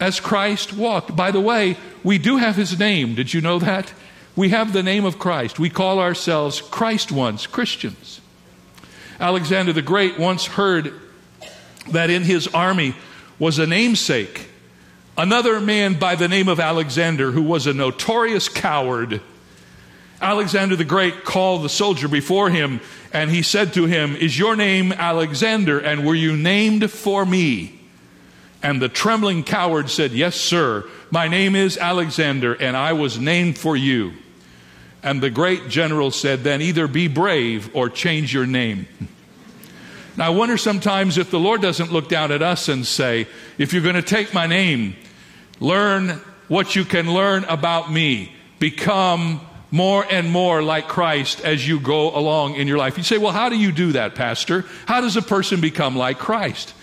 as 0.00 0.20
Christ 0.20 0.72
walked. 0.72 1.14
By 1.14 1.30
the 1.30 1.40
way, 1.40 1.76
we 2.02 2.18
do 2.18 2.36
have 2.36 2.56
his 2.56 2.78
name. 2.78 3.14
Did 3.14 3.32
you 3.32 3.40
know 3.40 3.58
that? 3.58 3.92
We 4.36 4.50
have 4.50 4.74
the 4.74 4.82
name 4.82 5.06
of 5.06 5.18
Christ. 5.18 5.58
We 5.58 5.70
call 5.70 5.98
ourselves 5.98 6.60
Christ 6.60 7.10
ones, 7.10 7.46
Christians. 7.46 8.20
Alexander 9.18 9.72
the 9.72 9.80
Great 9.80 10.18
once 10.18 10.44
heard 10.44 10.92
that 11.90 12.10
in 12.10 12.22
his 12.22 12.46
army 12.48 12.94
was 13.38 13.58
a 13.58 13.66
namesake, 13.66 14.48
another 15.16 15.58
man 15.58 15.98
by 15.98 16.16
the 16.16 16.28
name 16.28 16.48
of 16.48 16.60
Alexander, 16.60 17.32
who 17.32 17.42
was 17.42 17.66
a 17.66 17.72
notorious 17.72 18.50
coward. 18.50 19.22
Alexander 20.20 20.76
the 20.76 20.84
Great 20.84 21.24
called 21.24 21.62
the 21.62 21.70
soldier 21.70 22.08
before 22.08 22.50
him, 22.50 22.80
and 23.14 23.30
he 23.30 23.40
said 23.40 23.72
to 23.72 23.86
him, 23.86 24.16
Is 24.16 24.38
your 24.38 24.54
name 24.54 24.92
Alexander, 24.92 25.78
and 25.78 26.06
were 26.06 26.14
you 26.14 26.36
named 26.36 26.90
for 26.90 27.24
me? 27.24 27.80
And 28.62 28.82
the 28.82 28.88
trembling 28.90 29.44
coward 29.44 29.88
said, 29.88 30.12
Yes, 30.12 30.36
sir. 30.36 30.84
My 31.10 31.28
name 31.28 31.56
is 31.56 31.78
Alexander, 31.78 32.52
and 32.52 32.76
I 32.76 32.92
was 32.92 33.18
named 33.18 33.56
for 33.56 33.76
you. 33.76 34.12
And 35.06 35.22
the 35.22 35.30
great 35.30 35.68
general 35.68 36.10
said, 36.10 36.42
Then 36.42 36.60
either 36.60 36.88
be 36.88 37.06
brave 37.06 37.70
or 37.76 37.88
change 37.88 38.34
your 38.34 38.44
name. 38.44 38.88
Now, 40.16 40.26
I 40.26 40.30
wonder 40.30 40.56
sometimes 40.56 41.16
if 41.16 41.30
the 41.30 41.38
Lord 41.38 41.62
doesn't 41.62 41.92
look 41.92 42.08
down 42.08 42.32
at 42.32 42.42
us 42.42 42.68
and 42.68 42.84
say, 42.84 43.28
If 43.56 43.72
you're 43.72 43.84
going 43.84 43.94
to 43.94 44.02
take 44.02 44.34
my 44.34 44.48
name, 44.48 44.96
learn 45.60 46.20
what 46.48 46.74
you 46.74 46.84
can 46.84 47.14
learn 47.14 47.44
about 47.44 47.92
me, 47.92 48.32
become 48.58 49.40
more 49.70 50.04
and 50.10 50.28
more 50.28 50.60
like 50.60 50.88
Christ 50.88 51.40
as 51.42 51.66
you 51.66 51.78
go 51.78 52.10
along 52.10 52.56
in 52.56 52.66
your 52.66 52.78
life. 52.78 52.98
You 52.98 53.04
say, 53.04 53.18
Well, 53.18 53.30
how 53.30 53.48
do 53.48 53.56
you 53.56 53.70
do 53.70 53.92
that, 53.92 54.16
Pastor? 54.16 54.64
How 54.86 55.00
does 55.00 55.16
a 55.16 55.22
person 55.22 55.60
become 55.60 55.94
like 55.94 56.18
Christ? 56.18 56.74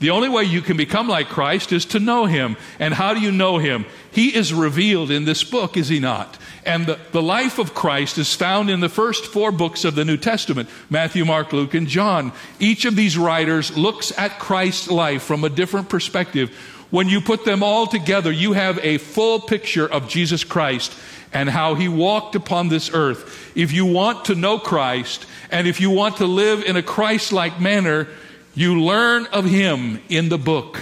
The 0.00 0.10
only 0.10 0.30
way 0.30 0.44
you 0.44 0.62
can 0.62 0.78
become 0.78 1.08
like 1.08 1.28
Christ 1.28 1.72
is 1.72 1.84
to 1.86 2.00
know 2.00 2.24
Him. 2.24 2.56
And 2.78 2.94
how 2.94 3.12
do 3.12 3.20
you 3.20 3.30
know 3.30 3.58
Him? 3.58 3.84
He 4.10 4.34
is 4.34 4.52
revealed 4.52 5.10
in 5.10 5.26
this 5.26 5.44
book, 5.44 5.76
is 5.76 5.88
He 5.88 6.00
not? 6.00 6.38
And 6.64 6.86
the, 6.86 6.98
the 7.12 7.22
life 7.22 7.58
of 7.58 7.74
Christ 7.74 8.16
is 8.16 8.34
found 8.34 8.70
in 8.70 8.80
the 8.80 8.88
first 8.88 9.26
four 9.26 9.52
books 9.52 9.84
of 9.84 9.94
the 9.94 10.04
New 10.04 10.16
Testament 10.16 10.68
Matthew, 10.88 11.24
Mark, 11.24 11.52
Luke, 11.52 11.74
and 11.74 11.86
John. 11.86 12.32
Each 12.58 12.86
of 12.86 12.96
these 12.96 13.18
writers 13.18 13.76
looks 13.76 14.16
at 14.18 14.38
Christ's 14.38 14.90
life 14.90 15.22
from 15.22 15.44
a 15.44 15.50
different 15.50 15.90
perspective. 15.90 16.50
When 16.90 17.08
you 17.08 17.20
put 17.20 17.44
them 17.44 17.62
all 17.62 17.86
together, 17.86 18.32
you 18.32 18.54
have 18.54 18.78
a 18.82 18.98
full 18.98 19.38
picture 19.38 19.86
of 19.86 20.08
Jesus 20.08 20.44
Christ 20.44 20.94
and 21.32 21.48
how 21.48 21.74
he 21.74 21.88
walked 21.88 22.34
upon 22.34 22.68
this 22.68 22.90
earth. 22.92 23.56
If 23.56 23.72
you 23.72 23.86
want 23.86 24.24
to 24.24 24.34
know 24.34 24.58
Christ, 24.58 25.26
and 25.50 25.68
if 25.68 25.80
you 25.80 25.90
want 25.90 26.16
to 26.16 26.26
live 26.26 26.64
in 26.64 26.76
a 26.76 26.82
Christ 26.82 27.32
like 27.32 27.60
manner, 27.60 28.08
you 28.54 28.82
learn 28.82 29.26
of 29.26 29.44
him 29.44 30.02
in 30.08 30.28
the 30.28 30.38
book, 30.38 30.80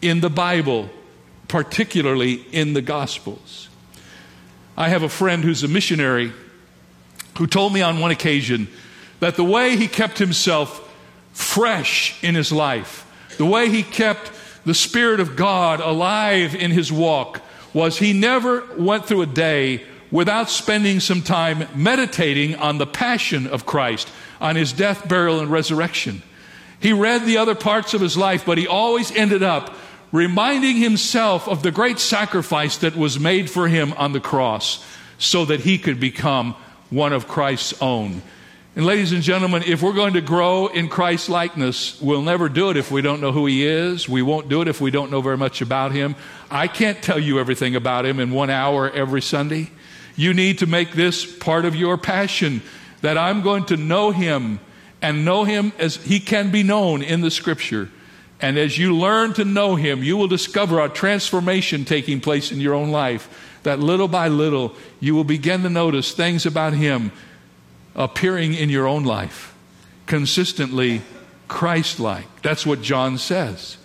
in 0.00 0.20
the 0.20 0.30
Bible, 0.30 0.88
particularly 1.48 2.34
in 2.52 2.72
the 2.72 2.82
Gospels. 2.82 3.68
I 4.76 4.88
have 4.88 5.02
a 5.02 5.08
friend 5.08 5.44
who's 5.44 5.62
a 5.62 5.68
missionary 5.68 6.32
who 7.38 7.46
told 7.46 7.72
me 7.72 7.82
on 7.82 8.00
one 8.00 8.10
occasion 8.10 8.68
that 9.20 9.36
the 9.36 9.44
way 9.44 9.76
he 9.76 9.88
kept 9.88 10.18
himself 10.18 10.86
fresh 11.32 12.22
in 12.24 12.34
his 12.34 12.50
life, 12.50 13.06
the 13.36 13.46
way 13.46 13.68
he 13.68 13.82
kept 13.82 14.32
the 14.64 14.74
Spirit 14.74 15.20
of 15.20 15.36
God 15.36 15.80
alive 15.80 16.54
in 16.54 16.70
his 16.70 16.92
walk, 16.92 17.42
was 17.72 17.98
he 17.98 18.12
never 18.12 18.64
went 18.76 19.06
through 19.06 19.22
a 19.22 19.26
day 19.26 19.82
without 20.10 20.50
spending 20.50 21.00
some 21.00 21.22
time 21.22 21.68
meditating 21.74 22.56
on 22.56 22.78
the 22.78 22.86
passion 22.86 23.46
of 23.46 23.66
Christ, 23.66 24.10
on 24.40 24.56
his 24.56 24.72
death, 24.72 25.08
burial, 25.08 25.40
and 25.40 25.50
resurrection. 25.50 26.22
He 26.80 26.92
read 26.92 27.24
the 27.24 27.36
other 27.36 27.54
parts 27.54 27.94
of 27.94 28.00
his 28.00 28.16
life, 28.16 28.44
but 28.44 28.58
he 28.58 28.66
always 28.66 29.14
ended 29.14 29.42
up 29.42 29.74
reminding 30.12 30.76
himself 30.76 31.46
of 31.46 31.62
the 31.62 31.70
great 31.70 31.98
sacrifice 31.98 32.78
that 32.78 32.96
was 32.96 33.20
made 33.20 33.48
for 33.50 33.68
him 33.68 33.92
on 33.92 34.12
the 34.12 34.20
cross 34.20 34.84
so 35.18 35.44
that 35.44 35.60
he 35.60 35.78
could 35.78 36.00
become 36.00 36.54
one 36.88 37.12
of 37.12 37.28
Christ's 37.28 37.80
own. 37.80 38.22
And, 38.76 38.86
ladies 38.86 39.12
and 39.12 39.22
gentlemen, 39.22 39.64
if 39.66 39.82
we're 39.82 39.92
going 39.92 40.14
to 40.14 40.20
grow 40.20 40.68
in 40.68 40.88
Christ's 40.88 41.28
likeness, 41.28 42.00
we'll 42.00 42.22
never 42.22 42.48
do 42.48 42.70
it 42.70 42.76
if 42.76 42.90
we 42.90 43.02
don't 43.02 43.20
know 43.20 43.32
who 43.32 43.46
He 43.46 43.66
is. 43.66 44.08
We 44.08 44.22
won't 44.22 44.48
do 44.48 44.62
it 44.62 44.68
if 44.68 44.80
we 44.80 44.92
don't 44.92 45.10
know 45.10 45.20
very 45.20 45.36
much 45.36 45.60
about 45.60 45.90
Him. 45.90 46.14
I 46.50 46.68
can't 46.68 47.02
tell 47.02 47.18
you 47.18 47.40
everything 47.40 47.74
about 47.74 48.06
Him 48.06 48.20
in 48.20 48.30
one 48.30 48.48
hour 48.48 48.88
every 48.88 49.22
Sunday. 49.22 49.70
You 50.14 50.34
need 50.34 50.60
to 50.60 50.66
make 50.66 50.92
this 50.92 51.26
part 51.38 51.64
of 51.64 51.74
your 51.74 51.98
passion 51.98 52.62
that 53.00 53.18
I'm 53.18 53.42
going 53.42 53.64
to 53.66 53.76
know 53.76 54.12
Him 54.12 54.60
and 55.02 55.24
know 55.24 55.44
Him 55.44 55.72
as 55.78 55.96
He 55.96 56.20
can 56.20 56.50
be 56.50 56.62
known 56.62 57.02
in 57.02 57.20
the 57.20 57.30
Scripture. 57.30 57.90
And 58.40 58.58
as 58.58 58.78
you 58.78 58.96
learn 58.96 59.34
to 59.34 59.44
know 59.44 59.76
Him, 59.76 60.02
you 60.02 60.16
will 60.16 60.28
discover 60.28 60.80
a 60.80 60.88
transformation 60.88 61.84
taking 61.84 62.20
place 62.20 62.50
in 62.50 62.60
your 62.60 62.74
own 62.74 62.90
life. 62.90 63.28
That 63.62 63.78
little 63.78 64.08
by 64.08 64.28
little, 64.28 64.74
you 65.00 65.14
will 65.14 65.24
begin 65.24 65.62
to 65.62 65.70
notice 65.70 66.12
things 66.12 66.46
about 66.46 66.72
Him 66.72 67.12
appearing 67.94 68.54
in 68.54 68.70
your 68.70 68.86
own 68.86 69.04
life, 69.04 69.54
consistently 70.06 71.02
Christ 71.48 72.00
like. 72.00 72.42
That's 72.42 72.64
what 72.64 72.80
John 72.80 73.18
says. 73.18 73.76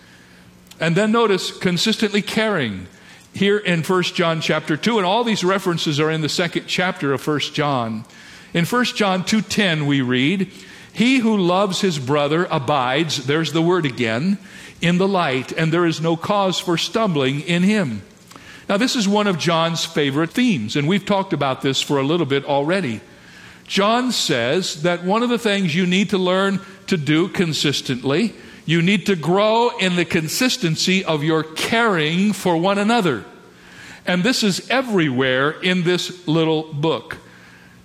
And 0.80 0.96
then 0.96 1.12
notice 1.12 1.56
consistently 1.56 2.22
caring 2.22 2.86
here 3.32 3.58
in 3.58 3.82
1 3.82 4.02
John 4.04 4.40
chapter 4.40 4.76
2 4.76 4.98
and 4.98 5.06
all 5.06 5.24
these 5.24 5.44
references 5.44 6.00
are 6.00 6.10
in 6.10 6.20
the 6.20 6.28
second 6.28 6.66
chapter 6.66 7.12
of 7.12 7.26
1 7.26 7.40
John. 7.52 8.04
In 8.54 8.64
1 8.64 8.84
John 8.96 9.24
2:10 9.24 9.86
we 9.86 10.00
read, 10.00 10.50
he 10.96 11.18
who 11.18 11.36
loves 11.36 11.82
his 11.82 11.98
brother 11.98 12.48
abides, 12.50 13.26
there's 13.26 13.52
the 13.52 13.60
word 13.60 13.84
again, 13.84 14.38
in 14.80 14.96
the 14.96 15.06
light, 15.06 15.52
and 15.52 15.70
there 15.70 15.84
is 15.84 16.00
no 16.00 16.16
cause 16.16 16.58
for 16.58 16.78
stumbling 16.78 17.42
in 17.42 17.62
him. 17.62 18.00
Now, 18.66 18.78
this 18.78 18.96
is 18.96 19.06
one 19.06 19.26
of 19.26 19.36
John's 19.36 19.84
favorite 19.84 20.30
themes, 20.30 20.74
and 20.74 20.88
we've 20.88 21.04
talked 21.04 21.34
about 21.34 21.60
this 21.60 21.82
for 21.82 21.98
a 21.98 22.02
little 22.02 22.24
bit 22.24 22.46
already. 22.46 23.02
John 23.66 24.10
says 24.10 24.84
that 24.84 25.04
one 25.04 25.22
of 25.22 25.28
the 25.28 25.38
things 25.38 25.74
you 25.74 25.86
need 25.86 26.08
to 26.10 26.18
learn 26.18 26.60
to 26.86 26.96
do 26.96 27.28
consistently, 27.28 28.32
you 28.64 28.80
need 28.80 29.04
to 29.04 29.16
grow 29.16 29.76
in 29.76 29.96
the 29.96 30.06
consistency 30.06 31.04
of 31.04 31.22
your 31.22 31.42
caring 31.42 32.32
for 32.32 32.56
one 32.56 32.78
another. 32.78 33.26
And 34.06 34.24
this 34.24 34.42
is 34.42 34.66
everywhere 34.70 35.50
in 35.50 35.82
this 35.82 36.26
little 36.26 36.72
book. 36.72 37.18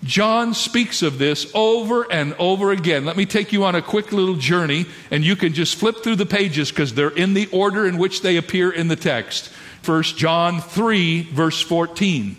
John 0.03 0.55
speaks 0.55 1.03
of 1.03 1.19
this 1.19 1.49
over 1.53 2.11
and 2.11 2.33
over 2.39 2.71
again. 2.71 3.05
Let 3.05 3.17
me 3.17 3.27
take 3.27 3.53
you 3.53 3.65
on 3.65 3.75
a 3.75 3.81
quick 3.83 4.11
little 4.11 4.35
journey, 4.35 4.87
and 5.11 5.23
you 5.23 5.35
can 5.35 5.53
just 5.53 5.75
flip 5.75 6.03
through 6.03 6.15
the 6.15 6.25
pages 6.25 6.71
because 6.71 6.93
they're 6.93 7.09
in 7.09 7.35
the 7.35 7.47
order 7.51 7.85
in 7.85 7.99
which 7.99 8.21
they 8.21 8.37
appear 8.37 8.71
in 8.71 8.87
the 8.87 8.95
text. 8.95 9.51
1 9.85 10.03
John 10.03 10.59
3, 10.59 11.23
verse 11.23 11.61
14. 11.61 12.35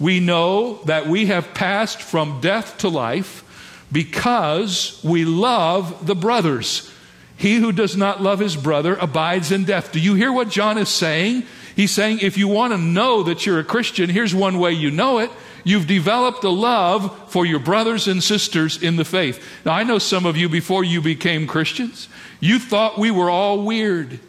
We 0.00 0.20
know 0.20 0.80
that 0.84 1.06
we 1.06 1.26
have 1.26 1.54
passed 1.54 2.00
from 2.00 2.40
death 2.40 2.78
to 2.78 2.88
life 2.88 3.42
because 3.92 5.00
we 5.04 5.24
love 5.24 6.06
the 6.06 6.14
brothers. 6.14 6.90
He 7.36 7.56
who 7.56 7.72
does 7.72 7.96
not 7.96 8.22
love 8.22 8.38
his 8.38 8.56
brother 8.56 8.96
abides 8.96 9.52
in 9.52 9.64
death. 9.64 9.92
Do 9.92 10.00
you 10.00 10.14
hear 10.14 10.32
what 10.32 10.48
John 10.48 10.78
is 10.78 10.88
saying? 10.88 11.44
He's 11.74 11.90
saying 11.90 12.20
if 12.20 12.38
you 12.38 12.48
want 12.48 12.72
to 12.72 12.78
know 12.78 13.22
that 13.24 13.44
you're 13.44 13.58
a 13.58 13.64
Christian, 13.64 14.08
here's 14.08 14.34
one 14.34 14.58
way 14.58 14.72
you 14.72 14.90
know 14.90 15.18
it. 15.18 15.30
You've 15.66 15.88
developed 15.88 16.44
a 16.44 16.48
love 16.48 17.32
for 17.32 17.44
your 17.44 17.58
brothers 17.58 18.06
and 18.06 18.22
sisters 18.22 18.80
in 18.80 18.94
the 18.94 19.04
faith. 19.04 19.44
Now, 19.64 19.72
I 19.72 19.82
know 19.82 19.98
some 19.98 20.24
of 20.24 20.36
you 20.36 20.48
before 20.48 20.84
you 20.84 21.02
became 21.02 21.48
Christians, 21.48 22.08
you 22.38 22.60
thought 22.60 22.98
we 22.98 23.10
were 23.10 23.28
all 23.28 23.64
weird. 23.64 24.20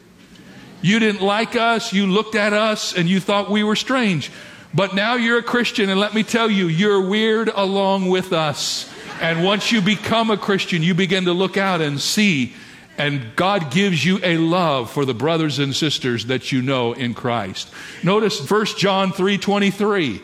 You 0.81 0.97
didn't 0.97 1.21
like 1.21 1.55
us, 1.55 1.93
you 1.93 2.07
looked 2.07 2.33
at 2.33 2.53
us, 2.53 2.97
and 2.97 3.07
you 3.07 3.19
thought 3.19 3.51
we 3.51 3.63
were 3.63 3.75
strange. 3.75 4.31
But 4.73 4.95
now 4.95 5.13
you're 5.13 5.37
a 5.37 5.43
Christian, 5.43 5.91
and 5.91 5.99
let 5.99 6.15
me 6.15 6.23
tell 6.23 6.49
you, 6.49 6.69
you're 6.69 7.07
weird 7.07 7.49
along 7.49 8.09
with 8.09 8.33
us. 8.33 8.91
And 9.21 9.43
once 9.43 9.71
you 9.71 9.79
become 9.79 10.31
a 10.31 10.37
Christian, 10.37 10.81
you 10.81 10.95
begin 10.95 11.25
to 11.25 11.33
look 11.33 11.55
out 11.55 11.81
and 11.81 12.01
see, 12.01 12.55
and 12.97 13.35
God 13.35 13.69
gives 13.69 14.03
you 14.03 14.19
a 14.23 14.37
love 14.37 14.89
for 14.89 15.05
the 15.05 15.13
brothers 15.13 15.59
and 15.59 15.75
sisters 15.75 16.25
that 16.25 16.51
you 16.51 16.63
know 16.63 16.93
in 16.93 17.13
Christ. 17.13 17.69
Notice 18.01 18.39
1 18.39 18.79
John 18.79 19.11
3:23. 19.11 20.21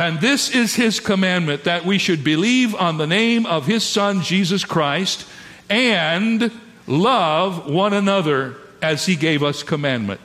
And 0.00 0.18
this 0.18 0.48
is 0.48 0.76
his 0.76 0.98
commandment 0.98 1.64
that 1.64 1.84
we 1.84 1.98
should 1.98 2.24
believe 2.24 2.74
on 2.74 2.96
the 2.96 3.06
name 3.06 3.44
of 3.44 3.66
his 3.66 3.84
son 3.84 4.22
Jesus 4.22 4.64
Christ 4.64 5.26
and 5.68 6.50
love 6.86 7.70
one 7.70 7.92
another 7.92 8.56
as 8.80 9.04
he 9.04 9.14
gave 9.14 9.42
us 9.42 9.62
commandment. 9.62 10.22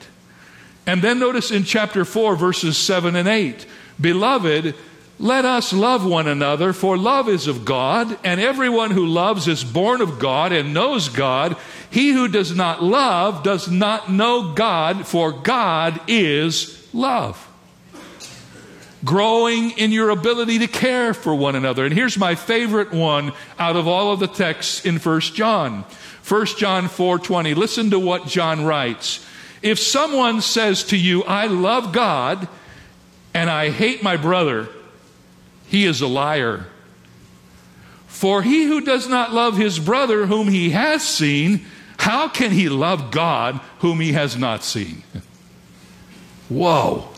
And 0.86 1.02
then 1.02 1.18
notice 1.18 1.50
in 1.50 1.64
chapter 1.64 2.06
4, 2.06 2.36
verses 2.36 2.78
7 2.78 3.14
and 3.16 3.28
8 3.28 3.66
Beloved, 4.00 4.74
let 5.18 5.44
us 5.44 5.74
love 5.74 6.06
one 6.06 6.26
another, 6.26 6.72
for 6.72 6.96
love 6.96 7.28
is 7.28 7.46
of 7.46 7.66
God, 7.66 8.18
and 8.24 8.40
everyone 8.40 8.92
who 8.92 9.04
loves 9.04 9.46
is 9.46 9.62
born 9.62 10.00
of 10.00 10.18
God 10.18 10.52
and 10.52 10.72
knows 10.72 11.10
God. 11.10 11.54
He 11.90 12.12
who 12.12 12.28
does 12.28 12.56
not 12.56 12.82
love 12.82 13.42
does 13.42 13.70
not 13.70 14.10
know 14.10 14.54
God, 14.54 15.06
for 15.06 15.32
God 15.32 16.00
is 16.08 16.88
love. 16.94 17.45
Growing 19.04 19.72
in 19.72 19.92
your 19.92 20.10
ability 20.10 20.58
to 20.60 20.66
care 20.66 21.12
for 21.14 21.34
one 21.34 21.54
another. 21.54 21.84
And 21.84 21.94
here's 21.94 22.18
my 22.18 22.34
favorite 22.34 22.92
one 22.92 23.32
out 23.58 23.76
of 23.76 23.86
all 23.86 24.12
of 24.12 24.20
the 24.20 24.26
texts 24.26 24.84
in 24.84 24.98
1 24.98 25.20
John. 25.34 25.84
1 26.26 26.46
John 26.58 26.88
4:20. 26.88 27.54
Listen 27.54 27.90
to 27.90 27.98
what 27.98 28.26
John 28.26 28.64
writes. 28.64 29.20
If 29.62 29.78
someone 29.78 30.40
says 30.40 30.82
to 30.84 30.96
you, 30.96 31.22
"I 31.24 31.46
love 31.46 31.92
God 31.92 32.48
and 33.32 33.48
I 33.50 33.70
hate 33.70 34.02
my 34.02 34.16
brother," 34.16 34.68
he 35.68 35.84
is 35.84 36.00
a 36.00 36.06
liar. 36.06 36.66
For 38.06 38.42
he 38.42 38.64
who 38.64 38.80
does 38.80 39.06
not 39.08 39.34
love 39.34 39.56
his 39.58 39.78
brother 39.78 40.26
whom 40.26 40.48
he 40.48 40.70
has 40.70 41.06
seen, 41.06 41.66
how 41.98 42.28
can 42.28 42.50
he 42.50 42.68
love 42.68 43.10
God 43.10 43.60
whom 43.80 44.00
he 44.00 44.12
has 44.12 44.36
not 44.36 44.64
seen? 44.64 45.02
Whoa. 46.48 47.08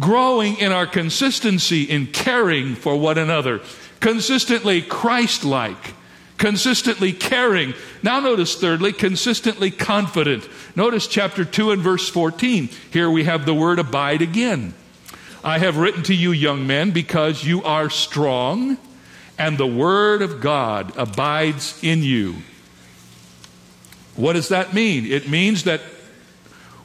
Growing 0.00 0.58
in 0.58 0.72
our 0.72 0.86
consistency 0.86 1.84
in 1.84 2.08
caring 2.08 2.74
for 2.74 2.96
one 2.96 3.18
another, 3.18 3.60
consistently 4.00 4.82
Christ 4.82 5.44
like 5.44 5.94
consistently 6.36 7.12
caring. 7.12 7.74
Now, 8.02 8.20
notice 8.20 8.56
thirdly, 8.56 8.92
consistently 8.92 9.70
confident. 9.70 10.48
Notice 10.76 11.06
chapter 11.06 11.44
2 11.44 11.70
and 11.70 11.82
verse 11.82 12.08
14. 12.08 12.68
Here 12.90 13.08
we 13.08 13.24
have 13.24 13.46
the 13.46 13.54
word 13.54 13.78
abide 13.78 14.22
again. 14.22 14.74
I 15.42 15.58
have 15.58 15.76
written 15.76 16.02
to 16.04 16.14
you, 16.14 16.32
young 16.32 16.66
men, 16.66 16.90
because 16.90 17.44
you 17.44 17.62
are 17.64 17.90
strong, 17.90 18.78
and 19.38 19.58
the 19.58 19.66
word 19.66 20.22
of 20.22 20.40
God 20.40 20.92
abides 20.96 21.82
in 21.82 22.02
you. 22.02 22.36
What 24.16 24.34
does 24.34 24.48
that 24.48 24.74
mean? 24.74 25.06
It 25.06 25.28
means 25.28 25.64
that 25.64 25.80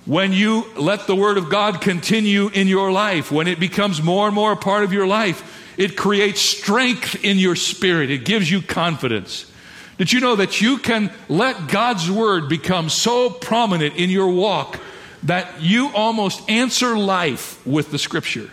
when 0.10 0.34
you 0.34 0.66
let 0.76 1.06
the 1.06 1.16
word 1.16 1.38
of 1.38 1.52
God 1.52 1.82
continue 1.82 2.48
in 2.48 2.68
your 2.68 2.92
life, 2.92 3.32
when 3.32 3.46
it 3.46 3.60
becomes 3.60 4.02
more 4.02 4.26
and 4.26 4.34
more 4.34 4.54
a 4.54 4.58
part 4.58 4.84
of 4.84 4.92
your 4.92 5.06
life, 5.06 5.72
it 5.78 5.96
creates 5.96 6.42
strength 6.42 7.24
in 7.24 7.38
your 7.38 7.56
spirit. 7.56 8.10
It 8.10 8.26
gives 8.26 8.50
you 8.50 8.64
confidence. 8.64 9.46
Did 10.00 10.12
you 10.12 10.20
know 10.20 10.36
that 10.38 10.62
you 10.62 10.80
can 10.80 11.14
let 11.28 11.68
God's 11.68 12.10
word 12.10 12.50
become 12.50 12.90
so 12.90 13.30
prominent 13.30 13.98
in 13.98 14.10
your 14.10 14.30
walk 14.30 14.80
that 15.22 15.62
you 15.62 15.92
almost 15.94 16.50
answer 16.50 16.98
life 16.98 17.64
with 17.64 17.92
the 17.92 18.00
scripture? 18.00 18.50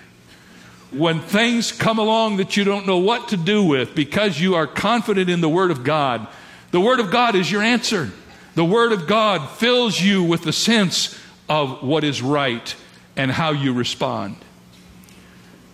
When 0.93 1.21
things 1.21 1.73
come 1.73 1.99
along 1.99 2.37
that 2.37 2.59
you 2.59 2.65
don't 2.65 2.87
know 2.87 2.99
what 2.99 3.29
to 3.29 3.39
do 3.39 3.63
with 3.63 3.95
because 3.95 4.39
you 4.39 4.57
are 4.57 4.67
confident 4.67 5.31
in 5.31 5.41
the 5.41 5.49
word 5.49 5.71
of 5.71 5.85
God, 5.85 6.27
the 6.71 6.83
word 6.83 7.01
of 7.01 7.11
God 7.11 7.35
is 7.35 7.51
your 7.51 7.63
answer. 7.63 8.11
The 8.57 8.65
word 8.65 8.93
of 8.93 9.07
God 9.07 9.49
fills 9.57 9.99
you 9.99 10.23
with 10.23 10.43
the 10.43 10.53
sense 10.53 11.19
of 11.49 11.83
what 11.83 12.05
is 12.05 12.23
right 12.23 12.75
and 13.17 13.31
how 13.31 13.53
you 13.53 13.73
respond. 13.73 14.37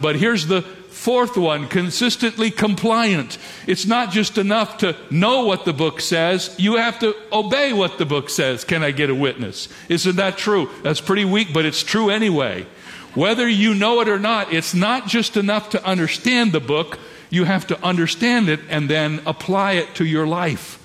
But 0.01 0.17
here's 0.17 0.47
the 0.47 0.65
Fourth 0.93 1.37
one, 1.37 1.67
consistently 1.67 2.53
compliant. 2.53 3.37
It's 3.67 3.87
not 3.87 4.13
just 4.13 4.39
enough 4.39 4.79
to 4.79 4.95
know 5.11 5.47
what 5.47 5.65
the 5.65 5.73
book 5.73 6.01
says, 6.01 6.55
you 6.59 6.77
have 6.77 7.01
to 7.01 7.17
obey 7.33 7.73
what 7.73 7.99
the 7.99 8.05
book 8.05 8.31
says. 8.31 8.63
Can 8.63 8.85
I 8.85 8.93
get 8.93 9.11
a 9.11 9.15
witness? 9.15 9.69
Isn't 9.89 10.17
that 10.17 10.37
true? 10.37 10.69
That's 10.85 11.01
pretty 11.01 11.25
weak, 11.25 11.53
but 11.53 11.65
it's 11.65 11.83
true 11.83 12.11
anyway. 12.11 12.67
Whether 13.15 13.49
you 13.49 13.75
know 13.75 14.01
it 14.01 14.09
or 14.09 14.19
not, 14.19 14.53
it's 14.53 14.75
not 14.75 15.09
just 15.09 15.37
enough 15.37 15.71
to 15.71 15.85
understand 15.85 16.53
the 16.53 16.61
book, 16.61 17.01
you 17.31 17.45
have 17.45 17.67
to 17.69 17.85
understand 17.85 18.49
it 18.49 18.61
and 18.69 18.89
then 18.89 19.23
apply 19.27 19.73
it 19.73 19.95
to 19.97 20.05
your 20.05 20.27
life. 20.27 20.79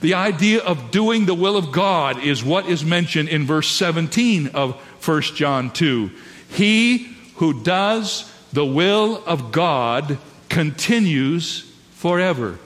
The 0.00 0.14
idea 0.14 0.60
of 0.60 0.90
doing 0.90 1.26
the 1.26 1.34
will 1.34 1.56
of 1.56 1.72
God 1.72 2.22
is 2.22 2.44
what 2.44 2.66
is 2.66 2.84
mentioned 2.84 3.28
in 3.28 3.46
verse 3.46 3.68
17 3.68 4.48
of 4.48 4.76
1 5.04 5.22
John 5.22 5.70
2. 5.72 6.10
He 6.50 7.16
who 7.36 7.62
does 7.62 8.32
the 8.52 8.64
will 8.64 9.22
of 9.26 9.52
God 9.52 10.18
continues 10.48 11.70
forever, 11.92 12.58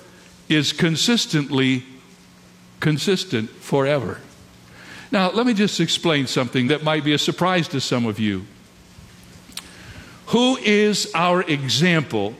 is 0.48 0.72
consistently 0.72 1.84
consistent 2.80 3.48
forever. 3.50 4.20
Now, 5.10 5.30
let 5.30 5.46
me 5.46 5.54
just 5.54 5.80
explain 5.80 6.26
something 6.26 6.68
that 6.68 6.82
might 6.82 7.04
be 7.04 7.12
a 7.12 7.18
surprise 7.18 7.68
to 7.68 7.80
some 7.80 8.06
of 8.06 8.18
you. 8.18 8.46
Who 10.26 10.56
is 10.58 11.10
our 11.14 11.42
example 11.42 12.34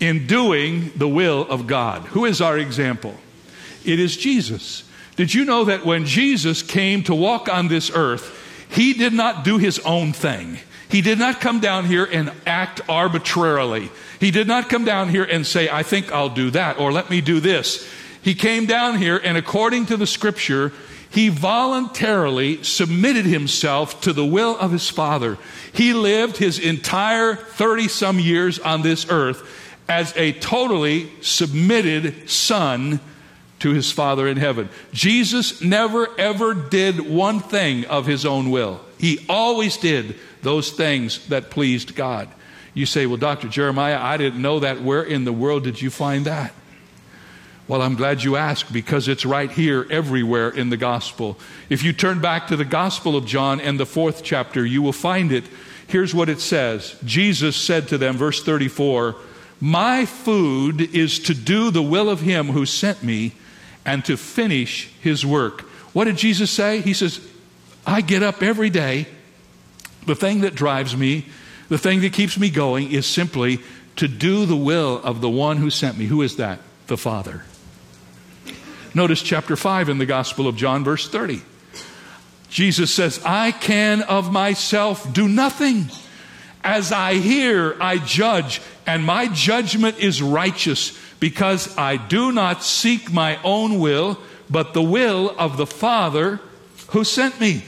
in 0.00 0.26
doing 0.26 0.92
the 0.96 1.08
will 1.08 1.42
of 1.48 1.66
God? 1.66 2.02
Who 2.08 2.24
is 2.24 2.40
our 2.40 2.58
example? 2.58 3.14
It 3.84 3.98
is 3.98 4.16
Jesus. 4.16 4.84
Did 5.16 5.34
you 5.34 5.44
know 5.44 5.64
that 5.64 5.84
when 5.84 6.06
Jesus 6.06 6.62
came 6.62 7.02
to 7.04 7.14
walk 7.14 7.48
on 7.48 7.68
this 7.68 7.90
earth, 7.94 8.36
he 8.70 8.92
did 8.94 9.12
not 9.12 9.44
do 9.44 9.58
his 9.58 9.78
own 9.80 10.12
thing? 10.12 10.58
He 10.88 11.02
did 11.02 11.18
not 11.18 11.40
come 11.40 11.60
down 11.60 11.84
here 11.84 12.04
and 12.04 12.32
act 12.46 12.80
arbitrarily. 12.88 13.90
He 14.18 14.30
did 14.30 14.48
not 14.48 14.68
come 14.68 14.84
down 14.84 15.08
here 15.08 15.24
and 15.24 15.46
say, 15.46 15.68
I 15.68 15.82
think 15.82 16.10
I'll 16.10 16.30
do 16.30 16.50
that, 16.50 16.80
or 16.80 16.90
let 16.90 17.10
me 17.10 17.20
do 17.20 17.38
this. 17.38 17.88
He 18.22 18.34
came 18.34 18.66
down 18.66 18.98
here, 18.98 19.16
and 19.16 19.36
according 19.36 19.86
to 19.86 19.96
the 19.96 20.06
scripture, 20.06 20.72
he 21.10 21.28
voluntarily 21.28 22.62
submitted 22.62 23.24
himself 23.24 24.00
to 24.02 24.12
the 24.12 24.24
will 24.24 24.56
of 24.58 24.72
his 24.72 24.88
Father. 24.88 25.38
He 25.72 25.92
lived 25.92 26.36
his 26.36 26.58
entire 26.58 27.36
30 27.36 27.88
some 27.88 28.18
years 28.18 28.58
on 28.58 28.82
this 28.82 29.06
earth 29.10 29.48
as 29.88 30.16
a 30.16 30.32
totally 30.32 31.10
submitted 31.20 32.30
son 32.30 33.00
to 33.60 33.70
his 33.70 33.90
Father 33.90 34.26
in 34.26 34.36
heaven. 34.36 34.68
Jesus 34.92 35.62
never 35.62 36.08
ever 36.18 36.54
did 36.54 37.00
one 37.00 37.40
thing 37.40 37.84
of 37.86 38.06
his 38.06 38.26
own 38.26 38.50
will. 38.50 38.80
He 38.98 39.24
always 39.28 39.76
did 39.76 40.16
those 40.42 40.70
things 40.70 41.26
that 41.28 41.50
pleased 41.50 41.94
God. 41.94 42.28
You 42.74 42.86
say, 42.86 43.06
Well, 43.06 43.16
Dr. 43.16 43.48
Jeremiah, 43.48 43.98
I 44.00 44.16
didn't 44.16 44.42
know 44.42 44.60
that. 44.60 44.82
Where 44.82 45.02
in 45.02 45.24
the 45.24 45.32
world 45.32 45.64
did 45.64 45.80
you 45.80 45.90
find 45.90 46.24
that? 46.26 46.52
Well, 47.68 47.82
I'm 47.82 47.94
glad 47.94 48.24
you 48.24 48.36
asked 48.36 48.72
because 48.72 49.06
it's 49.06 49.24
right 49.24 49.50
here 49.50 49.86
everywhere 49.90 50.48
in 50.48 50.70
the 50.70 50.76
gospel. 50.76 51.38
If 51.68 51.84
you 51.84 51.92
turn 51.92 52.20
back 52.20 52.48
to 52.48 52.56
the 52.56 52.64
Gospel 52.64 53.16
of 53.16 53.26
John 53.26 53.60
and 53.60 53.78
the 53.78 53.86
fourth 53.86 54.24
chapter, 54.24 54.66
you 54.66 54.82
will 54.82 54.92
find 54.92 55.30
it 55.30 55.44
Here's 55.90 56.14
what 56.14 56.28
it 56.28 56.40
says 56.40 56.96
Jesus 57.04 57.56
said 57.56 57.88
to 57.88 57.98
them, 57.98 58.16
verse 58.16 58.42
34 58.44 59.16
My 59.60 60.06
food 60.06 60.94
is 60.94 61.18
to 61.20 61.34
do 61.34 61.70
the 61.70 61.82
will 61.82 62.08
of 62.08 62.20
him 62.20 62.48
who 62.48 62.64
sent 62.64 63.02
me 63.02 63.32
and 63.84 64.04
to 64.04 64.16
finish 64.16 64.92
his 65.00 65.24
work. 65.24 65.62
What 65.92 66.04
did 66.04 66.16
Jesus 66.16 66.50
say? 66.50 66.80
He 66.80 66.94
says, 66.94 67.20
I 67.86 68.00
get 68.00 68.22
up 68.22 68.42
every 68.42 68.70
day. 68.70 69.06
The 70.06 70.14
thing 70.14 70.40
that 70.42 70.54
drives 70.54 70.96
me, 70.96 71.26
the 71.68 71.78
thing 71.78 72.00
that 72.02 72.12
keeps 72.12 72.38
me 72.38 72.50
going, 72.50 72.90
is 72.90 73.06
simply 73.06 73.60
to 73.96 74.08
do 74.08 74.46
the 74.46 74.56
will 74.56 75.00
of 75.02 75.20
the 75.20 75.28
one 75.28 75.58
who 75.58 75.70
sent 75.70 75.98
me. 75.98 76.06
Who 76.06 76.22
is 76.22 76.36
that? 76.36 76.60
The 76.86 76.96
Father. 76.96 77.44
Notice 78.94 79.22
chapter 79.22 79.56
5 79.56 79.88
in 79.88 79.98
the 79.98 80.06
Gospel 80.06 80.48
of 80.48 80.56
John, 80.56 80.84
verse 80.84 81.08
30. 81.08 81.42
Jesus 82.48 82.92
says, 82.92 83.20
I 83.24 83.52
can 83.52 84.02
of 84.02 84.32
myself 84.32 85.12
do 85.12 85.28
nothing. 85.28 85.86
As 86.64 86.90
I 86.90 87.14
hear, 87.14 87.76
I 87.80 87.98
judge, 87.98 88.60
and 88.86 89.04
my 89.04 89.28
judgment 89.28 89.98
is 89.98 90.20
righteous, 90.20 90.98
because 91.20 91.76
I 91.76 91.96
do 91.96 92.32
not 92.32 92.64
seek 92.64 93.12
my 93.12 93.38
own 93.44 93.78
will, 93.78 94.18
but 94.48 94.74
the 94.74 94.82
will 94.82 95.34
of 95.38 95.56
the 95.56 95.66
Father 95.66 96.40
who 96.88 97.04
sent 97.04 97.40
me. 97.40 97.62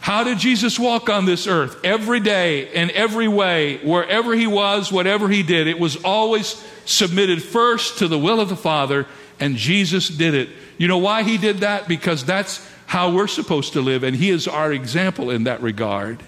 How 0.00 0.22
did 0.22 0.38
Jesus 0.38 0.78
walk 0.78 1.10
on 1.10 1.24
this 1.24 1.48
earth? 1.48 1.80
Every 1.82 2.20
day, 2.20 2.72
in 2.72 2.92
every 2.92 3.26
way, 3.26 3.78
wherever 3.78 4.36
he 4.36 4.46
was, 4.46 4.92
whatever 4.92 5.28
he 5.28 5.42
did, 5.42 5.66
it 5.66 5.80
was 5.80 5.96
always 5.96 6.64
submitted 6.84 7.42
first 7.42 7.98
to 7.98 8.06
the 8.06 8.18
will 8.18 8.40
of 8.40 8.48
the 8.48 8.54
Father, 8.54 9.06
and 9.40 9.56
Jesus 9.56 10.08
did 10.08 10.34
it. 10.34 10.48
You 10.78 10.86
know 10.86 10.98
why 10.98 11.24
he 11.24 11.38
did 11.38 11.58
that? 11.58 11.88
Because 11.88 12.24
that's 12.24 12.64
how 12.86 13.10
we're 13.10 13.26
supposed 13.26 13.72
to 13.72 13.80
live, 13.80 14.04
and 14.04 14.14
he 14.14 14.30
is 14.30 14.46
our 14.46 14.72
example 14.72 15.28
in 15.28 15.42
that 15.44 15.60
regard. 15.60 16.22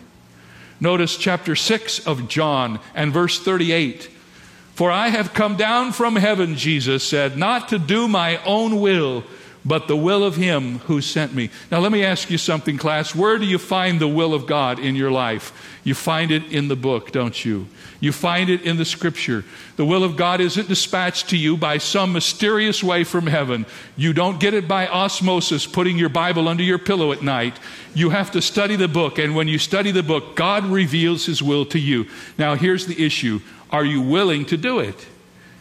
Notice 0.80 1.16
chapter 1.16 1.54
6 1.54 2.04
of 2.04 2.28
John 2.28 2.80
and 2.96 3.12
verse 3.12 3.38
38. 3.38 4.10
For 4.78 4.92
I 4.92 5.08
have 5.08 5.34
come 5.34 5.56
down 5.56 5.90
from 5.90 6.14
heaven, 6.14 6.54
Jesus 6.54 7.02
said, 7.02 7.36
not 7.36 7.70
to 7.70 7.80
do 7.80 8.06
my 8.06 8.40
own 8.44 8.78
will, 8.78 9.24
but 9.64 9.88
the 9.88 9.96
will 9.96 10.22
of 10.22 10.36
him 10.36 10.78
who 10.86 11.00
sent 11.00 11.34
me. 11.34 11.50
Now, 11.68 11.80
let 11.80 11.90
me 11.90 12.04
ask 12.04 12.30
you 12.30 12.38
something, 12.38 12.78
class. 12.78 13.12
Where 13.12 13.38
do 13.38 13.44
you 13.44 13.58
find 13.58 13.98
the 13.98 14.06
will 14.06 14.32
of 14.32 14.46
God 14.46 14.78
in 14.78 14.94
your 14.94 15.10
life? 15.10 15.80
You 15.82 15.94
find 15.94 16.30
it 16.30 16.44
in 16.52 16.68
the 16.68 16.76
book, 16.76 17.10
don't 17.10 17.44
you? 17.44 17.66
You 17.98 18.12
find 18.12 18.48
it 18.48 18.62
in 18.62 18.76
the 18.76 18.84
scripture. 18.84 19.44
The 19.74 19.84
will 19.84 20.04
of 20.04 20.16
God 20.16 20.40
isn't 20.40 20.68
dispatched 20.68 21.30
to 21.30 21.36
you 21.36 21.56
by 21.56 21.78
some 21.78 22.12
mysterious 22.12 22.84
way 22.84 23.02
from 23.02 23.26
heaven. 23.26 23.66
You 23.96 24.12
don't 24.12 24.38
get 24.38 24.54
it 24.54 24.68
by 24.68 24.86
osmosis, 24.86 25.66
putting 25.66 25.98
your 25.98 26.08
Bible 26.08 26.46
under 26.46 26.62
your 26.62 26.78
pillow 26.78 27.10
at 27.10 27.22
night. 27.22 27.58
You 27.94 28.10
have 28.10 28.30
to 28.30 28.40
study 28.40 28.76
the 28.76 28.86
book, 28.86 29.18
and 29.18 29.34
when 29.34 29.48
you 29.48 29.58
study 29.58 29.90
the 29.90 30.04
book, 30.04 30.36
God 30.36 30.66
reveals 30.66 31.26
his 31.26 31.42
will 31.42 31.66
to 31.66 31.80
you. 31.80 32.06
Now, 32.38 32.54
here's 32.54 32.86
the 32.86 33.04
issue 33.04 33.40
are 33.70 33.84
you 33.84 34.00
willing 34.00 34.46
to 34.46 34.56
do 34.56 34.78
it? 34.78 35.06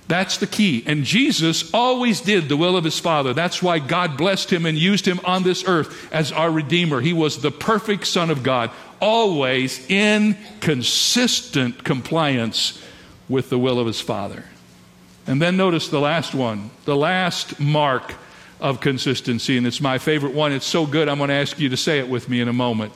That's 0.07 0.37
the 0.37 0.47
key. 0.47 0.83
And 0.85 1.03
Jesus 1.03 1.73
always 1.73 2.21
did 2.21 2.47
the 2.47 2.55
will 2.55 2.77
of 2.77 2.85
his 2.85 2.97
Father. 2.97 3.33
That's 3.33 3.61
why 3.61 3.79
God 3.79 4.17
blessed 4.17 4.51
him 4.51 4.65
and 4.65 4.77
used 4.77 5.05
him 5.05 5.19
on 5.25 5.43
this 5.43 5.65
earth 5.67 6.11
as 6.13 6.31
our 6.31 6.49
Redeemer. 6.49 7.01
He 7.01 7.11
was 7.11 7.41
the 7.41 7.51
perfect 7.51 8.07
Son 8.07 8.29
of 8.29 8.41
God, 8.41 8.71
always 9.01 9.85
in 9.89 10.37
consistent 10.61 11.83
compliance 11.83 12.81
with 13.27 13.49
the 13.49 13.59
will 13.59 13.79
of 13.79 13.87
his 13.87 13.99
Father. 13.99 14.45
And 15.25 15.41
then 15.41 15.57
notice 15.57 15.89
the 15.89 15.99
last 15.99 16.33
one, 16.33 16.71
the 16.85 16.95
last 16.95 17.59
mark 17.59 18.15
of 18.61 18.79
consistency, 18.79 19.57
and 19.57 19.67
it's 19.67 19.81
my 19.81 19.97
favorite 19.97 20.33
one. 20.33 20.53
It's 20.53 20.65
so 20.65 20.85
good, 20.85 21.09
I'm 21.09 21.17
going 21.17 21.27
to 21.27 21.33
ask 21.33 21.59
you 21.59 21.67
to 21.67 21.77
say 21.77 21.99
it 21.99 22.07
with 22.07 22.29
me 22.29 22.39
in 22.39 22.47
a 22.47 22.53
moment 22.53 22.93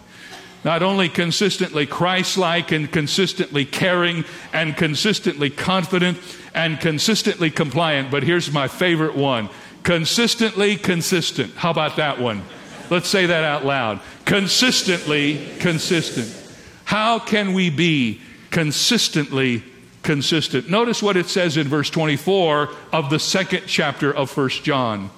not 0.63 0.83
only 0.83 1.09
consistently 1.09 1.85
Christ 1.85 2.37
like 2.37 2.71
and 2.71 2.91
consistently 2.91 3.65
caring 3.65 4.25
and 4.53 4.75
consistently 4.77 5.49
confident 5.49 6.17
and 6.53 6.79
consistently 6.79 7.49
compliant, 7.49 8.11
but 8.11 8.23
here's 8.23 8.51
my 8.51 8.67
favorite 8.67 9.15
one 9.15 9.49
consistently 9.83 10.75
consistent. 10.75 11.55
How 11.55 11.71
about 11.71 11.95
that 11.95 12.19
one? 12.19 12.43
Let's 12.91 13.07
say 13.07 13.27
that 13.27 13.43
out 13.43 13.65
loud. 13.65 13.99
Consistently 14.25 15.47
consistent. 15.59 16.37
How 16.83 17.19
can 17.19 17.53
we 17.53 17.69
be 17.69 18.21
consistently 18.51 19.63
consistent? 20.03 20.69
Notice 20.69 21.01
what 21.01 21.17
it 21.17 21.27
says 21.27 21.57
in 21.57 21.67
verse 21.67 21.89
24 21.89 22.69
of 22.91 23.09
the 23.09 23.17
second 23.17 23.63
chapter 23.65 24.13
of 24.13 24.35
1 24.35 24.49
John. 24.49 25.09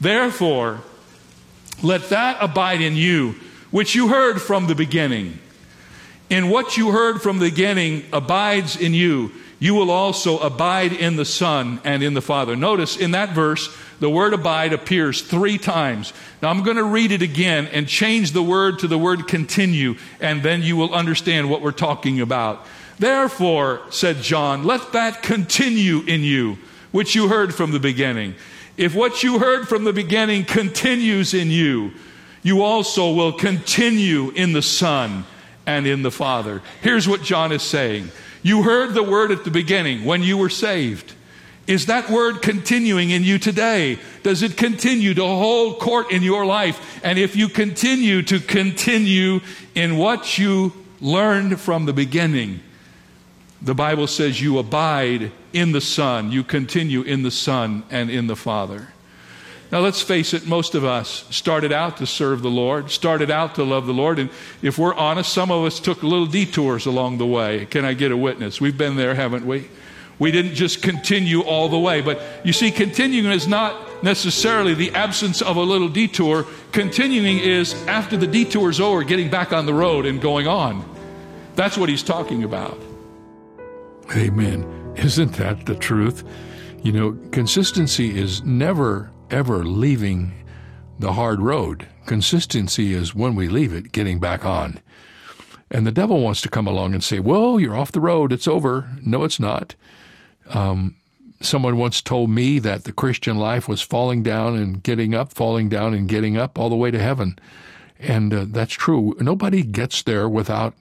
Therefore, 0.00 0.80
let 1.82 2.10
that 2.10 2.36
abide 2.40 2.80
in 2.80 2.94
you 2.94 3.36
which 3.70 3.94
you 3.94 4.08
heard 4.08 4.40
from 4.40 4.66
the 4.66 4.74
beginning. 4.74 5.38
In 6.30 6.50
what 6.50 6.76
you 6.76 6.90
heard 6.90 7.22
from 7.22 7.38
the 7.38 7.50
beginning 7.50 8.04
abides 8.12 8.76
in 8.76 8.94
you. 8.94 9.32
You 9.60 9.74
will 9.74 9.90
also 9.90 10.38
abide 10.38 10.92
in 10.92 11.16
the 11.16 11.24
Son 11.24 11.80
and 11.82 12.02
in 12.02 12.14
the 12.14 12.22
Father. 12.22 12.54
Notice 12.54 12.96
in 12.96 13.10
that 13.10 13.30
verse, 13.30 13.74
the 13.98 14.10
word 14.10 14.32
abide 14.32 14.72
appears 14.72 15.22
three 15.22 15.58
times. 15.58 16.12
Now 16.40 16.50
I'm 16.50 16.62
going 16.62 16.76
to 16.76 16.84
read 16.84 17.10
it 17.10 17.22
again 17.22 17.66
and 17.66 17.88
change 17.88 18.30
the 18.30 18.42
word 18.42 18.78
to 18.80 18.86
the 18.86 18.98
word 18.98 19.26
continue, 19.26 19.96
and 20.20 20.42
then 20.44 20.62
you 20.62 20.76
will 20.76 20.94
understand 20.94 21.50
what 21.50 21.60
we're 21.60 21.72
talking 21.72 22.20
about. 22.20 22.66
Therefore, 23.00 23.82
said 23.90 24.18
John, 24.18 24.62
let 24.64 24.92
that 24.92 25.22
continue 25.22 26.02
in 26.02 26.22
you, 26.22 26.58
which 26.92 27.16
you 27.16 27.28
heard 27.28 27.52
from 27.52 27.72
the 27.72 27.80
beginning. 27.80 28.36
If 28.76 28.94
what 28.94 29.24
you 29.24 29.40
heard 29.40 29.68
from 29.68 29.82
the 29.82 29.92
beginning 29.92 30.44
continues 30.44 31.34
in 31.34 31.50
you, 31.50 31.92
you 32.48 32.62
also 32.62 33.12
will 33.12 33.32
continue 33.32 34.30
in 34.30 34.54
the 34.54 34.62
Son 34.62 35.24
and 35.66 35.86
in 35.86 36.02
the 36.02 36.10
Father. 36.10 36.62
Here's 36.80 37.06
what 37.06 37.22
John 37.22 37.52
is 37.52 37.62
saying 37.62 38.10
You 38.42 38.62
heard 38.62 38.94
the 38.94 39.02
word 39.02 39.30
at 39.30 39.44
the 39.44 39.50
beginning 39.50 40.04
when 40.04 40.22
you 40.22 40.38
were 40.38 40.48
saved. 40.48 41.14
Is 41.66 41.84
that 41.86 42.08
word 42.08 42.40
continuing 42.40 43.10
in 43.10 43.22
you 43.22 43.38
today? 43.38 43.98
Does 44.22 44.42
it 44.42 44.56
continue 44.56 45.12
to 45.12 45.22
hold 45.22 45.78
court 45.78 46.10
in 46.10 46.22
your 46.22 46.46
life? 46.46 46.98
And 47.04 47.18
if 47.18 47.36
you 47.36 47.50
continue 47.50 48.22
to 48.22 48.40
continue 48.40 49.40
in 49.74 49.98
what 49.98 50.38
you 50.38 50.72
learned 51.02 51.60
from 51.60 51.84
the 51.84 51.92
beginning, 51.92 52.60
the 53.60 53.74
Bible 53.74 54.06
says 54.06 54.40
you 54.40 54.58
abide 54.58 55.30
in 55.52 55.72
the 55.72 55.82
Son, 55.82 56.32
you 56.32 56.42
continue 56.42 57.02
in 57.02 57.22
the 57.22 57.30
Son 57.30 57.82
and 57.90 58.08
in 58.08 58.28
the 58.28 58.36
Father. 58.36 58.88
Now, 59.70 59.80
let's 59.80 60.00
face 60.00 60.32
it, 60.32 60.46
most 60.46 60.74
of 60.74 60.84
us 60.84 61.24
started 61.28 61.72
out 61.72 61.98
to 61.98 62.06
serve 62.06 62.40
the 62.40 62.50
Lord, 62.50 62.90
started 62.90 63.30
out 63.30 63.54
to 63.56 63.64
love 63.64 63.86
the 63.86 63.92
Lord, 63.92 64.18
and 64.18 64.30
if 64.62 64.78
we're 64.78 64.94
honest, 64.94 65.32
some 65.32 65.50
of 65.50 65.64
us 65.64 65.78
took 65.78 66.02
little 66.02 66.26
detours 66.26 66.86
along 66.86 67.18
the 67.18 67.26
way. 67.26 67.66
Can 67.66 67.84
I 67.84 67.92
get 67.92 68.10
a 68.10 68.16
witness? 68.16 68.62
We've 68.62 68.78
been 68.78 68.96
there, 68.96 69.14
haven't 69.14 69.46
we? 69.46 69.68
We 70.18 70.32
didn't 70.32 70.54
just 70.54 70.82
continue 70.82 71.42
all 71.42 71.68
the 71.68 71.78
way. 71.78 72.00
But 72.00 72.20
you 72.44 72.52
see, 72.52 72.70
continuing 72.70 73.32
is 73.32 73.46
not 73.46 74.02
necessarily 74.02 74.74
the 74.74 74.90
absence 74.92 75.42
of 75.42 75.56
a 75.56 75.62
little 75.62 75.88
detour. 75.88 76.46
Continuing 76.72 77.38
is 77.38 77.74
after 77.86 78.16
the 78.16 78.26
detour's 78.26 78.80
over, 78.80 79.04
getting 79.04 79.30
back 79.30 79.52
on 79.52 79.66
the 79.66 79.74
road 79.74 80.06
and 80.06 80.20
going 80.20 80.48
on. 80.48 80.84
That's 81.54 81.76
what 81.76 81.88
he's 81.88 82.02
talking 82.02 82.42
about. 82.42 82.78
Amen. 84.16 84.94
Isn't 84.96 85.34
that 85.34 85.66
the 85.66 85.74
truth? 85.74 86.24
You 86.82 86.92
know, 86.92 87.18
consistency 87.30 88.18
is 88.18 88.42
never 88.42 89.10
ever 89.30 89.64
leaving 89.64 90.32
the 90.98 91.12
hard 91.12 91.40
road. 91.40 91.86
Consistency 92.06 92.94
is 92.94 93.14
when 93.14 93.34
we 93.34 93.48
leave 93.48 93.72
it, 93.72 93.92
getting 93.92 94.18
back 94.18 94.44
on. 94.44 94.80
And 95.70 95.86
the 95.86 95.92
devil 95.92 96.20
wants 96.20 96.40
to 96.42 96.48
come 96.48 96.66
along 96.66 96.94
and 96.94 97.04
say, 97.04 97.20
Well, 97.20 97.60
you're 97.60 97.76
off 97.76 97.92
the 97.92 98.00
road. 98.00 98.32
It's 98.32 98.48
over. 98.48 98.88
No, 99.04 99.24
it's 99.24 99.38
not. 99.38 99.74
Um, 100.48 100.96
someone 101.40 101.76
once 101.76 102.00
told 102.00 102.30
me 102.30 102.58
that 102.58 102.84
the 102.84 102.92
Christian 102.92 103.36
life 103.36 103.68
was 103.68 103.82
falling 103.82 104.22
down 104.22 104.56
and 104.56 104.82
getting 104.82 105.14
up, 105.14 105.32
falling 105.32 105.68
down 105.68 105.94
and 105.94 106.08
getting 106.08 106.36
up 106.36 106.58
all 106.58 106.70
the 106.70 106.76
way 106.76 106.90
to 106.90 106.98
heaven. 106.98 107.38
And 107.98 108.32
uh, 108.32 108.46
that's 108.48 108.72
true. 108.72 109.14
Nobody 109.20 109.62
gets 109.62 110.02
there 110.02 110.28
without 110.28 110.74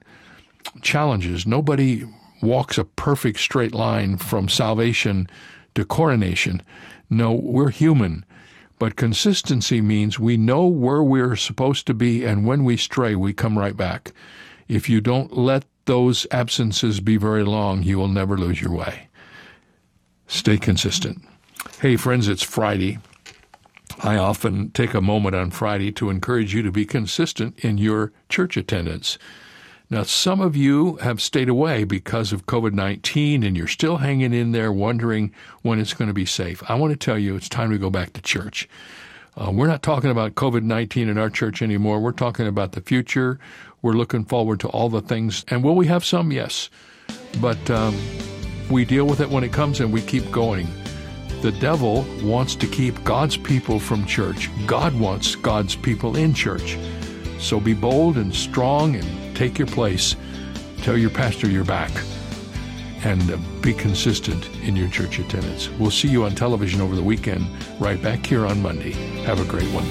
challenges. 0.81 1.45
Nobody 1.45 2.05
walks 2.41 2.77
a 2.77 2.83
perfect 2.85 3.39
straight 3.39 3.73
line 3.73 4.17
from 4.17 4.47
salvation 4.47 5.27
to 5.75 5.83
coronation. 5.83 6.61
No, 7.09 7.33
we're 7.33 7.69
human. 7.69 8.25
But 8.79 8.95
consistency 8.95 9.81
means 9.81 10.19
we 10.19 10.37
know 10.37 10.67
where 10.67 11.01
we're 11.01 11.35
supposed 11.35 11.87
to 11.87 11.93
be, 11.93 12.23
and 12.23 12.45
when 12.45 12.63
we 12.63 12.77
stray, 12.77 13.15
we 13.15 13.33
come 13.33 13.57
right 13.57 13.75
back. 13.75 14.13
If 14.67 14.89
you 14.89 15.01
don't 15.01 15.35
let 15.35 15.65
those 15.85 16.27
absences 16.31 16.99
be 16.99 17.17
very 17.17 17.43
long, 17.43 17.81
you 17.81 17.97
will 17.97 18.07
never 18.07 18.37
lose 18.37 18.61
your 18.61 18.73
way. 18.73 19.07
Stay 20.27 20.57
consistent. 20.57 21.23
Hey, 21.79 21.95
friends, 21.95 22.27
it's 22.27 22.43
Friday. 22.43 22.99
I 24.03 24.17
often 24.17 24.69
take 24.71 24.93
a 24.93 25.01
moment 25.01 25.35
on 25.35 25.49
Friday 25.49 25.91
to 25.93 26.09
encourage 26.09 26.53
you 26.53 26.61
to 26.61 26.71
be 26.71 26.85
consistent 26.85 27.57
in 27.59 27.77
your 27.77 28.11
church 28.29 28.57
attendance. 28.57 29.17
Now, 29.89 30.03
some 30.03 30.41
of 30.41 30.57
you 30.57 30.97
have 30.97 31.21
stayed 31.21 31.47
away 31.47 31.85
because 31.85 32.33
of 32.33 32.45
COVID 32.45 32.73
19 32.73 33.41
and 33.43 33.55
you're 33.55 33.67
still 33.67 33.97
hanging 33.97 34.33
in 34.33 34.51
there 34.51 34.71
wondering 34.71 35.31
when 35.61 35.79
it's 35.79 35.93
going 35.93 36.09
to 36.09 36.13
be 36.13 36.25
safe. 36.25 36.61
I 36.69 36.75
want 36.75 36.91
to 36.91 36.97
tell 36.97 37.17
you 37.17 37.37
it's 37.37 37.47
time 37.47 37.71
to 37.71 37.77
go 37.77 37.89
back 37.89 38.11
to 38.13 38.21
church. 38.21 38.67
Uh, 39.37 39.51
we're 39.51 39.67
not 39.67 39.83
talking 39.83 40.09
about 40.09 40.35
COVID 40.35 40.63
19 40.63 41.07
in 41.07 41.17
our 41.17 41.29
church 41.29 41.61
anymore. 41.61 42.01
We're 42.01 42.11
talking 42.11 42.47
about 42.47 42.73
the 42.73 42.81
future. 42.81 43.39
We're 43.81 43.93
looking 43.93 44.25
forward 44.25 44.59
to 44.61 44.67
all 44.69 44.89
the 44.89 45.01
things. 45.01 45.45
And 45.47 45.63
will 45.63 45.75
we 45.75 45.87
have 45.87 46.03
some? 46.03 46.33
Yes. 46.33 46.69
But 47.39 47.69
um, 47.69 47.97
we 48.69 48.83
deal 48.83 49.05
with 49.05 49.21
it 49.21 49.29
when 49.29 49.45
it 49.45 49.53
comes 49.53 49.79
and 49.79 49.93
we 49.93 50.01
keep 50.01 50.29
going. 50.31 50.67
The 51.41 51.53
devil 51.53 52.05
wants 52.23 52.55
to 52.55 52.67
keep 52.67 53.01
God's 53.05 53.37
people 53.37 53.79
from 53.79 54.05
church. 54.05 54.49
God 54.65 54.99
wants 54.99 55.35
God's 55.35 55.77
people 55.77 56.17
in 56.17 56.33
church. 56.33 56.77
So 57.39 57.59
be 57.59 57.73
bold 57.73 58.17
and 58.17 58.33
strong 58.35 58.95
and 58.95 59.35
take 59.35 59.57
your 59.57 59.67
place. 59.67 60.15
Tell 60.81 60.97
your 60.97 61.09
pastor 61.09 61.49
you're 61.49 61.63
back. 61.63 61.91
And 63.03 63.31
uh, 63.31 63.37
be 63.61 63.73
consistent 63.73 64.49
in 64.63 64.75
your 64.75 64.89
church 64.89 65.19
attendance. 65.19 65.69
We'll 65.69 65.91
see 65.91 66.07
you 66.07 66.23
on 66.23 66.35
television 66.35 66.81
over 66.81 66.95
the 66.95 67.03
weekend, 67.03 67.47
right 67.79 68.01
back 68.01 68.25
here 68.25 68.45
on 68.45 68.61
Monday. 68.61 68.91
Have 69.23 69.39
a 69.39 69.45
great 69.45 69.69
one. 69.71 69.85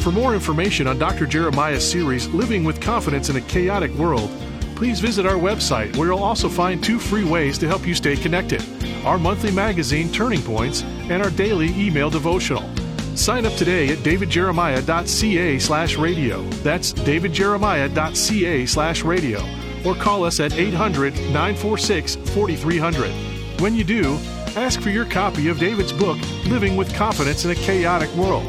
For 0.00 0.10
more 0.10 0.34
information 0.34 0.86
on 0.86 0.98
Dr. 0.98 1.26
Jeremiah's 1.26 1.88
series, 1.88 2.28
Living 2.28 2.64
with 2.64 2.80
Confidence 2.80 3.28
in 3.28 3.36
a 3.36 3.40
Chaotic 3.40 3.92
World, 3.92 4.30
please 4.74 4.98
visit 4.98 5.26
our 5.26 5.36
website 5.36 5.96
where 5.96 6.08
you'll 6.08 6.24
also 6.24 6.48
find 6.48 6.82
two 6.82 6.98
free 6.98 7.24
ways 7.24 7.56
to 7.58 7.68
help 7.68 7.86
you 7.86 7.94
stay 7.94 8.16
connected 8.16 8.64
our 9.04 9.18
monthly 9.18 9.50
magazine, 9.50 10.12
Turning 10.12 10.40
Points, 10.42 10.82
and 10.82 11.22
our 11.22 11.30
daily 11.30 11.68
email 11.70 12.08
devotional. 12.08 12.68
Sign 13.14 13.44
up 13.44 13.52
today 13.54 13.88
at 13.88 13.98
davidjeremiah.ca 13.98 15.58
slash 15.58 15.96
radio. 15.96 16.42
That's 16.62 16.92
davidjeremiah.ca 16.94 18.66
slash 18.66 19.04
radio. 19.04 19.44
Or 19.84 19.94
call 19.94 20.24
us 20.24 20.40
at 20.40 20.54
800 20.54 21.14
946 21.14 22.16
4300. 22.16 23.60
When 23.60 23.74
you 23.74 23.84
do, 23.84 24.18
ask 24.56 24.80
for 24.80 24.88
your 24.88 25.04
copy 25.04 25.48
of 25.48 25.58
David's 25.58 25.92
book, 25.92 26.18
Living 26.46 26.74
with 26.74 26.94
Confidence 26.94 27.44
in 27.44 27.50
a 27.50 27.54
Chaotic 27.54 28.10
World, 28.14 28.46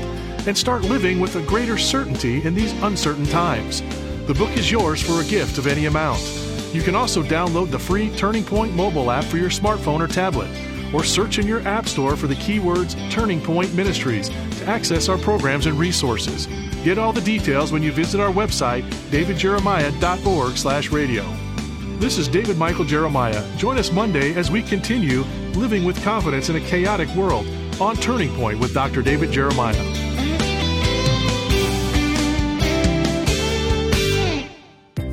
and 0.48 0.58
start 0.58 0.84
living 0.84 1.20
with 1.20 1.36
a 1.36 1.42
greater 1.44 1.78
certainty 1.78 2.44
in 2.46 2.56
these 2.56 2.72
uncertain 2.84 3.26
times. 3.26 3.82
The 4.28 4.34
book 4.34 4.56
is 4.58 4.72
yours 4.72 5.02
for 5.02 5.22
a 5.22 5.26
gift 5.26 5.58
of 5.58 5.68
any 5.68 5.88
amount. 5.88 6.22
You 6.74 6.82
can 6.82 6.96
also 6.96 7.22
download 7.22 7.70
the 7.70 7.80
free 7.80 8.16
Turning 8.16 8.46
Point 8.46 8.74
mobile 8.74 9.12
app 9.12 9.26
for 9.26 9.38
your 9.38 9.50
smartphone 9.50 10.00
or 10.00 10.08
tablet, 10.08 10.50
or 10.94 11.04
search 11.04 11.38
in 11.38 11.48
your 11.48 11.62
app 11.68 11.88
store 11.88 12.16
for 12.16 12.28
the 12.28 12.36
keywords 12.36 12.96
Turning 13.12 13.42
Point 13.42 13.74
Ministries 13.74 14.30
access 14.64 15.10
our 15.10 15.18
programs 15.18 15.66
and 15.66 15.80
resources. 15.80 16.48
Get 16.84 16.98
all 16.98 17.14
the 17.14 17.22
details 17.22 17.72
when 17.72 17.84
you 17.84 17.92
visit 17.92 18.20
our 18.20 18.32
website, 18.32 18.84
davidjeremiah.org/radio. 19.12 21.24
This 22.00 22.18
is 22.18 22.28
David 22.28 22.58
Michael 22.58 22.86
Jeremiah. 22.86 23.44
Join 23.58 23.78
us 23.78 23.92
Monday 23.92 24.34
as 24.36 24.50
we 24.52 24.62
continue 24.62 25.24
living 25.54 25.86
with 25.86 26.04
confidence 26.04 26.50
in 26.50 26.58
a 26.58 26.62
chaotic 26.62 27.08
world 27.16 27.48
on 27.80 27.96
Turning 27.96 28.36
Point 28.36 28.60
with 28.60 28.74
Dr. 28.74 29.02
David 29.02 29.32
Jeremiah. 29.32 29.74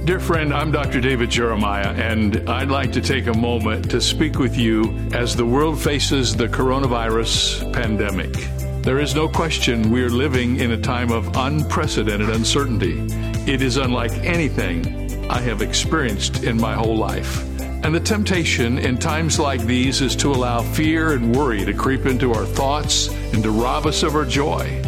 Dear 0.05 0.19
friend, 0.19 0.53
I'm 0.53 0.73
Dr. 0.73 1.01
David 1.01 1.31
Jeremiah, 1.31 1.93
and 1.93 2.51
I'd 2.51 2.71
like 2.71 2.91
to 2.95 3.01
take 3.01 3.29
a 3.29 3.35
moment 3.35 3.89
to 3.93 4.01
speak 4.01 4.41
with 4.41 4.59
you 4.59 4.93
as 5.13 5.37
the 5.37 5.47
world 5.47 5.81
faces 5.81 6.35
the 6.35 6.49
coronavirus 6.49 7.73
pandemic. 7.73 8.35
There 8.83 8.99
is 8.99 9.15
no 9.15 9.29
question 9.29 9.91
we 9.91 10.03
are 10.03 10.09
living 10.09 10.59
in 10.59 10.71
a 10.71 10.81
time 10.81 11.13
of 11.13 11.37
unprecedented 11.37 12.31
uncertainty. 12.31 12.99
It 13.47 13.61
is 13.61 13.77
unlike 13.77 14.13
anything 14.25 15.23
I 15.31 15.39
have 15.41 15.61
experienced 15.61 16.45
in 16.45 16.59
my 16.59 16.73
whole 16.73 16.97
life. 16.97 17.45
And 17.85 17.95
the 17.95 18.01
temptation 18.01 18.79
in 18.79 18.97
times 18.97 19.39
like 19.39 19.61
these 19.61 20.01
is 20.01 20.17
to 20.17 20.33
allow 20.33 20.63
fear 20.63 21.13
and 21.13 21.37
worry 21.37 21.63
to 21.67 21.75
creep 21.75 22.07
into 22.07 22.33
our 22.33 22.47
thoughts 22.47 23.09
and 23.35 23.43
to 23.43 23.51
rob 23.51 23.85
us 23.85 24.03
of 24.03 24.17
our 24.17 24.25
joy. 24.25 24.83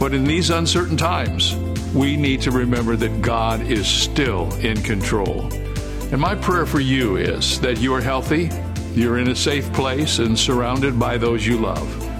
But 0.00 0.14
in 0.14 0.24
these 0.24 0.50
uncertain 0.50 0.96
times, 0.96 1.54
we 1.94 2.16
need 2.16 2.42
to 2.42 2.50
remember 2.50 2.96
that 2.96 3.22
God 3.22 3.60
is 3.62 3.86
still 3.86 4.52
in 4.56 4.82
control. 4.82 5.48
And 6.10 6.20
my 6.20 6.34
prayer 6.34 6.66
for 6.66 6.80
you 6.80 7.18
is 7.18 7.60
that 7.60 7.78
you 7.78 7.94
are 7.94 8.00
healthy, 8.00 8.50
you're 8.94 9.18
in 9.18 9.28
a 9.28 9.36
safe 9.36 9.72
place, 9.72 10.18
and 10.18 10.36
surrounded 10.36 10.98
by 10.98 11.18
those 11.18 11.46
you 11.46 11.58
love. 11.58 12.11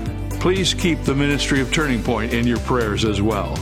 Please 0.42 0.74
keep 0.74 1.00
the 1.04 1.14
ministry 1.14 1.60
of 1.60 1.72
Turning 1.72 2.02
Point 2.02 2.34
in 2.34 2.48
your 2.48 2.58
prayers 2.58 3.04
as 3.04 3.22
well. 3.22 3.56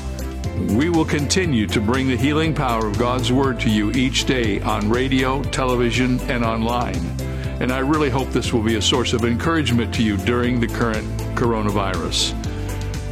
We 0.71 0.88
will 0.88 1.05
continue 1.05 1.66
to 1.66 1.79
bring 1.79 2.09
the 2.09 2.16
healing 2.16 2.55
power 2.55 2.87
of 2.87 2.99
God's 2.99 3.31
Word 3.31 3.61
to 3.61 3.69
you 3.69 3.93
each 3.93 4.25
day 4.25 4.62
on 4.62 4.88
radio, 4.88 5.43
television, 5.43 6.19
and 6.21 6.43
online. 6.43 7.05
And 7.61 7.71
I 7.71 7.81
really 7.81 8.09
hope 8.09 8.31
this 8.31 8.55
will 8.55 8.62
be 8.62 8.77
a 8.77 8.81
source 8.81 9.12
of 9.12 9.27
encouragement 9.27 9.95
to 9.97 10.03
you 10.03 10.16
during 10.16 10.59
the 10.59 10.69
current 10.69 11.07
coronavirus. 11.37 12.33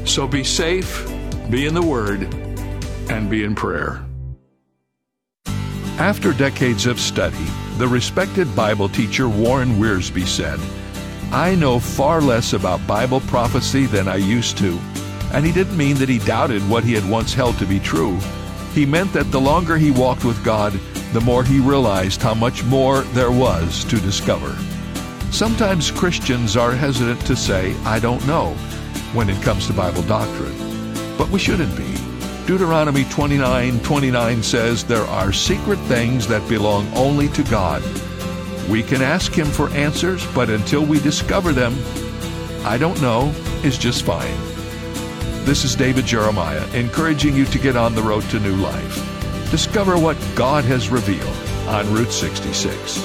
So 0.09 0.27
be 0.27 0.45
safe, 0.45 1.07
be 1.51 1.67
in 1.67 1.75
the 1.75 1.83
Word, 1.83 2.23
and 3.11 3.29
be 3.29 3.45
in 3.45 3.55
prayer. 3.55 4.03
After 5.99 6.33
decades 6.33 6.87
of 6.87 6.99
study, 6.99 7.45
the 7.77 7.87
respected 7.87 8.57
Bible 8.57 8.89
teacher 8.89 9.29
Warren 9.29 9.73
Wiersbe 9.73 10.27
said, 10.27 10.59
I 11.33 11.55
know 11.55 11.79
far 11.79 12.23
less 12.23 12.55
about 12.55 12.87
Bible 12.87 13.21
prophecy 13.21 13.85
than 13.85 14.09
I 14.09 14.17
used 14.17 14.57
to. 14.59 14.79
And 15.35 15.45
he 15.45 15.53
didn't 15.53 15.77
mean 15.77 15.97
that 15.97 16.09
he 16.09 16.19
doubted 16.21 16.67
what 16.71 16.85
he 16.85 16.95
had 16.95 17.07
once 17.09 17.35
held 17.35 17.59
to 17.59 17.67
be 17.67 17.79
true. 17.79 18.19
He 18.73 18.87
meant 18.87 19.13
that 19.13 19.31
the 19.31 19.41
longer 19.41 19.77
he 19.77 19.91
walked 19.91 20.25
with 20.25 20.43
God, 20.43 20.73
the 21.13 21.21
more 21.21 21.45
he 21.45 21.61
realized 21.61 22.23
how 22.23 22.33
much 22.33 22.65
more 22.65 23.03
there 23.13 23.31
was 23.31 23.85
to 23.85 24.01
discover. 24.01 24.57
Sometimes 25.31 25.91
Christians 25.91 26.57
are 26.57 26.73
hesitant 26.73 27.21
to 27.27 27.37
say, 27.37 27.77
I 27.85 27.99
don't 27.99 28.27
know, 28.27 28.55
when 29.13 29.29
it 29.29 29.43
comes 29.43 29.67
to 29.67 29.75
Bible 29.75 30.03
doctrine. 30.03 30.57
But 31.19 31.29
we 31.29 31.39
shouldn't 31.39 31.77
be. 31.77 31.95
Deuteronomy 32.47 33.05
29 33.05 33.81
29 33.81 34.43
says, 34.43 34.83
There 34.83 35.05
are 35.05 35.31
secret 35.35 35.79
things 35.81 36.27
that 36.29 36.49
belong 36.49 36.91
only 36.95 37.29
to 37.29 37.43
God. 37.45 37.83
We 38.69 38.83
can 38.83 39.01
ask 39.01 39.33
Him 39.33 39.47
for 39.47 39.71
answers, 39.71 40.27
but 40.35 40.51
until 40.51 40.85
we 40.85 41.01
discover 41.01 41.53
them, 41.53 41.75
I 42.65 42.77
don't 42.77 43.01
know 43.01 43.33
is 43.65 43.79
just 43.79 44.05
fine. 44.05 44.37
This 45.45 45.65
is 45.65 45.75
David 45.75 46.05
Jeremiah, 46.05 46.67
encouraging 46.75 47.35
you 47.35 47.47
to 47.47 47.59
get 47.59 47.77
on 47.77 47.95
the 47.95 48.03
road 48.03 48.25
to 48.25 48.39
new 48.39 48.57
life. 48.57 49.51
Discover 49.51 49.99
what 49.99 50.19
God 50.35 50.65
has 50.65 50.91
revealed 50.91 51.35
on 51.67 51.91
Route 51.93 52.13
66. 52.13 52.99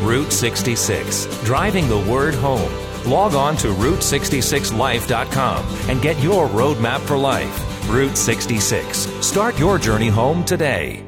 Route 0.00 0.32
66, 0.32 1.26
driving 1.44 1.88
the 1.88 1.98
word 1.98 2.34
home. 2.34 2.72
Log 3.04 3.34
on 3.34 3.56
to 3.58 3.68
Route66Life.com 3.68 5.90
and 5.90 6.00
get 6.00 6.18
your 6.22 6.48
roadmap 6.48 7.00
for 7.00 7.18
life. 7.18 7.90
Route 7.90 8.16
66. 8.16 8.96
Start 9.20 9.58
your 9.58 9.78
journey 9.78 10.08
home 10.08 10.42
today. 10.44 11.02